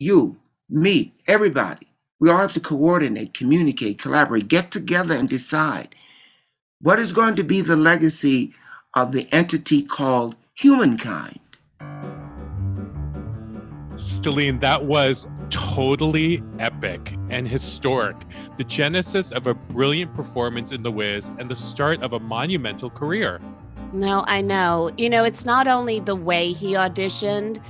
you, 0.00 0.36
me, 0.70 1.12
everybody, 1.28 1.88
we 2.20 2.30
all 2.30 2.38
have 2.38 2.54
to 2.54 2.60
coordinate, 2.60 3.34
communicate, 3.34 3.98
collaborate, 3.98 4.48
get 4.48 4.70
together 4.70 5.14
and 5.14 5.28
decide 5.28 5.94
what 6.82 6.98
is 6.98 7.12
going 7.12 7.36
to 7.36 7.44
be 7.44 7.60
the 7.62 7.76
legacy 7.76 8.54
of 8.94 9.12
the 9.12 9.28
entity 9.32 9.82
called 9.82 10.36
humankind. 10.54 11.40
Stellene, 13.94 14.60
that 14.60 14.84
was 14.84 15.28
totally 15.50 16.42
epic 16.58 17.16
and 17.30 17.46
historic. 17.46 18.16
The 18.56 18.64
genesis 18.64 19.30
of 19.30 19.46
a 19.46 19.54
brilliant 19.54 20.14
performance 20.14 20.72
in 20.72 20.82
The 20.82 20.90
Wiz 20.90 21.30
and 21.38 21.48
the 21.48 21.56
start 21.56 22.02
of 22.02 22.12
a 22.12 22.18
monumental 22.18 22.90
career. 22.90 23.40
No, 23.92 24.24
I 24.26 24.42
know. 24.42 24.90
You 24.96 25.08
know, 25.08 25.22
it's 25.22 25.44
not 25.44 25.68
only 25.68 26.00
the 26.00 26.16
way 26.16 26.52
he 26.52 26.72
auditioned, 26.72 27.60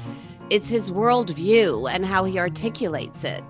it's 0.48 0.70
his 0.70 0.90
worldview 0.90 1.92
and 1.92 2.06
how 2.06 2.24
he 2.24 2.38
articulates 2.38 3.24
it. 3.24 3.44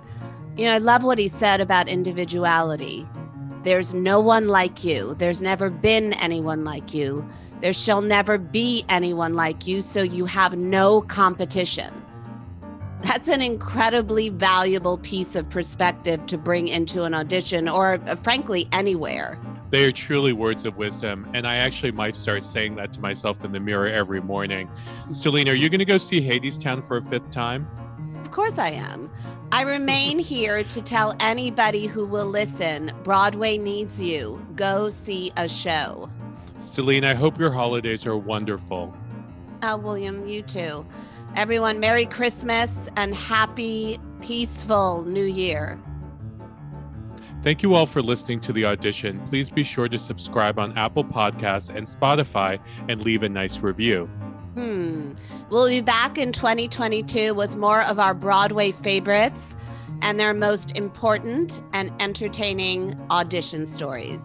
You 0.57 0.65
know, 0.65 0.75
I 0.75 0.79
love 0.79 1.05
what 1.05 1.19
he 1.19 1.29
said 1.29 1.61
about 1.61 1.89
individuality. 1.89 3.07
There's 3.63 3.95
no 3.95 4.21
one 4.21 4.49
like 4.49 4.83
you. 4.83 5.15
There's 5.15 5.41
never 5.41 5.71
been 5.71 6.13
anyone 6.15 6.65
like 6.65 6.93
you. 6.93 7.27
There 7.61 7.73
shall 7.73 8.01
never 8.01 8.37
be 8.37 8.85
anyone 8.89 9.35
like 9.35 9.67
you, 9.67 9.81
so 9.81 10.03
you 10.03 10.27
have 10.27 10.57
no 10.57 11.03
competition. 11.03 12.04
That's 13.05 13.29
an 13.29 13.43
incredibly 13.43 14.31
valuable 14.31 14.97
piece 14.97 15.37
of 15.37 15.51
perspective 15.51 16.25
to 16.25 16.39
bring 16.39 16.69
into 16.69 17.03
an 17.03 17.13
audition 17.13 17.69
or, 17.69 18.01
uh, 18.07 18.15
frankly, 18.17 18.67
anywhere. 18.73 19.39
They 19.69 19.85
are 19.85 19.93
truly 19.93 20.33
words 20.33 20.65
of 20.65 20.79
wisdom. 20.79 21.29
And 21.35 21.47
I 21.47 21.57
actually 21.57 21.93
might 21.93 22.17
start 22.17 22.43
saying 22.45 22.77
that 22.77 22.95
to 22.95 23.01
myself 23.03 23.45
in 23.45 23.53
the 23.53 23.61
mirror 23.61 23.89
every 23.89 24.23
morning. 24.23 24.71
Stellene, 25.11 25.51
are 25.51 25.55
you 25.55 25.69
going 25.69 25.81
to 25.81 25.85
go 25.85 25.99
see 25.99 26.27
Hadestown 26.27 26.83
for 26.83 26.97
a 26.97 27.03
fifth 27.03 27.31
time? 27.31 27.69
Of 28.23 28.31
course 28.31 28.57
I 28.57 28.71
am. 28.71 29.11
I 29.53 29.63
remain 29.65 30.19
here 30.35 30.65
to 30.65 30.81
tell 30.81 31.15
anybody 31.21 31.87
who 31.87 32.07
will 32.07 32.27
listen 32.27 32.91
Broadway 33.03 33.59
needs 33.59 34.01
you. 34.01 34.45
Go 34.57 34.89
see 34.89 35.31
a 35.37 35.47
show. 35.47 36.09
Stellene, 36.59 37.05
I 37.05 37.13
hope 37.13 37.39
your 37.39 37.53
holidays 37.53 38.07
are 38.07 38.17
wonderful. 38.17 38.97
Oh, 39.63 39.77
William, 39.77 40.25
you 40.25 40.41
too. 40.41 40.87
Everyone, 41.37 41.81
Merry 41.81 42.07
Christmas 42.07 42.71
and 42.97 43.13
happy, 43.13 43.99
peaceful 44.21 45.05
New 45.05 45.25
Year. 45.25 45.81
Thank 47.43 47.61
you 47.61 47.75
all 47.75 47.87
for 47.87 48.01
listening 48.01 48.39
to 48.41 48.53
the 48.53 48.65
audition. 48.65 49.21
Please 49.27 49.51
be 49.51 49.65
sure 49.65 49.89
to 49.89 49.99
subscribe 49.99 50.61
on 50.61 50.79
Apple 50.79 51.05
Podcasts 51.05 51.75
and 51.75 51.89
Spotify 51.89 52.61
and 52.89 53.05
leave 53.05 53.25
a 53.25 53.29
nice 53.29 53.59
review. 53.59 54.07
Hmm. 54.55 55.15
We'll 55.51 55.69
be 55.69 55.81
back 55.81 56.19
in 56.19 56.31
2022 56.31 57.35
with 57.35 57.57
more 57.57 57.83
of 57.83 57.99
our 57.99 58.15
Broadway 58.15 58.71
favorites 58.71 59.57
and 60.03 60.21
their 60.21 60.35
most 60.35 60.79
important 60.79 61.61
and 61.73 61.91
entertaining 62.01 62.95
audition 63.11 63.67
stories. 63.67 64.23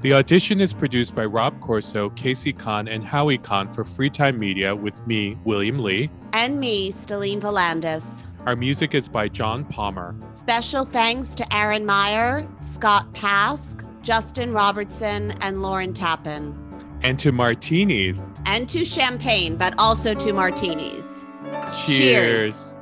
The 0.00 0.12
audition 0.12 0.60
is 0.60 0.72
produced 0.72 1.16
by 1.16 1.24
Rob 1.24 1.60
Corso, 1.60 2.10
Casey 2.10 2.52
Kahn, 2.52 2.86
and 2.86 3.04
Howie 3.04 3.36
Kahn 3.36 3.68
for 3.68 3.82
Freetime 3.82 4.38
Media 4.38 4.72
with 4.72 5.04
me, 5.08 5.36
William 5.44 5.80
Li. 5.80 6.08
And 6.32 6.60
me, 6.60 6.92
Stellene 6.92 7.40
Volandes. 7.40 8.04
Our 8.46 8.54
music 8.54 8.94
is 8.94 9.08
by 9.08 9.26
John 9.26 9.64
Palmer. 9.64 10.14
Special 10.30 10.84
thanks 10.84 11.34
to 11.34 11.52
Aaron 11.52 11.84
Meyer, 11.84 12.46
Scott 12.60 13.12
Pask, 13.12 13.84
Justin 14.02 14.52
Robertson, 14.52 15.32
and 15.40 15.62
Lauren 15.62 15.92
Tappan. 15.92 16.56
And 17.02 17.18
to 17.18 17.32
martinis. 17.32 18.30
And 18.46 18.68
to 18.68 18.84
champagne, 18.84 19.56
but 19.56 19.74
also 19.78 20.14
to 20.14 20.32
martinis. 20.32 21.02
Cheers. 21.74 21.98
Cheers. 21.98 22.76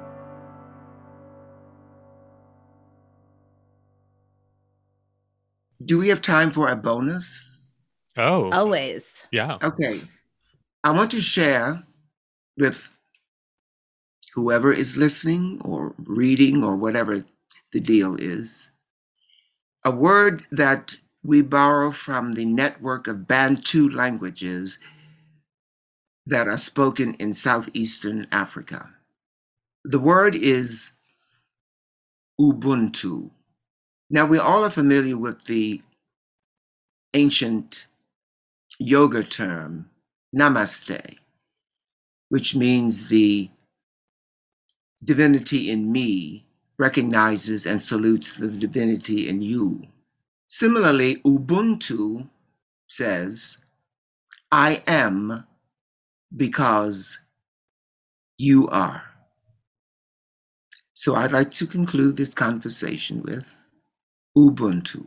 Do 5.86 5.98
we 5.98 6.08
have 6.08 6.20
time 6.20 6.50
for 6.50 6.68
a 6.68 6.76
bonus? 6.76 7.76
Oh. 8.18 8.50
Always. 8.50 9.08
Yeah. 9.30 9.58
Okay. 9.62 10.00
I 10.84 10.90
want 10.90 11.10
to 11.12 11.20
share 11.20 11.82
with 12.58 12.98
whoever 14.34 14.72
is 14.72 14.96
listening 14.96 15.60
or 15.64 15.94
reading 15.98 16.62
or 16.62 16.76
whatever 16.76 17.24
the 17.72 17.80
deal 17.80 18.16
is, 18.16 18.70
a 19.84 19.90
word 19.90 20.44
that 20.50 20.96
we 21.24 21.42
borrow 21.42 21.90
from 21.90 22.32
the 22.32 22.44
network 22.44 23.06
of 23.06 23.26
Bantu 23.26 23.88
languages 23.90 24.78
that 26.26 26.48
are 26.48 26.58
spoken 26.58 27.14
in 27.14 27.32
southeastern 27.32 28.26
Africa. 28.32 28.92
The 29.84 30.00
word 30.00 30.34
is 30.34 30.92
Ubuntu. 32.40 33.30
Now, 34.08 34.26
we 34.26 34.38
all 34.38 34.64
are 34.64 34.70
familiar 34.70 35.16
with 35.16 35.44
the 35.44 35.82
ancient 37.14 37.86
yoga 38.78 39.22
term, 39.22 39.90
namaste, 40.34 41.16
which 42.28 42.54
means 42.54 43.08
the 43.08 43.50
divinity 45.04 45.70
in 45.70 45.90
me 45.90 46.44
recognizes 46.78 47.66
and 47.66 47.80
salutes 47.80 48.36
the 48.36 48.48
divinity 48.48 49.28
in 49.28 49.40
you. 49.42 49.82
Similarly, 50.46 51.16
Ubuntu 51.24 52.28
says, 52.88 53.58
I 54.52 54.82
am 54.86 55.44
because 56.36 57.18
you 58.38 58.68
are. 58.68 59.02
So 60.94 61.14
I'd 61.14 61.32
like 61.32 61.50
to 61.52 61.66
conclude 61.66 62.16
this 62.16 62.34
conversation 62.34 63.22
with 63.22 63.55
Ubuntu. 64.42 65.00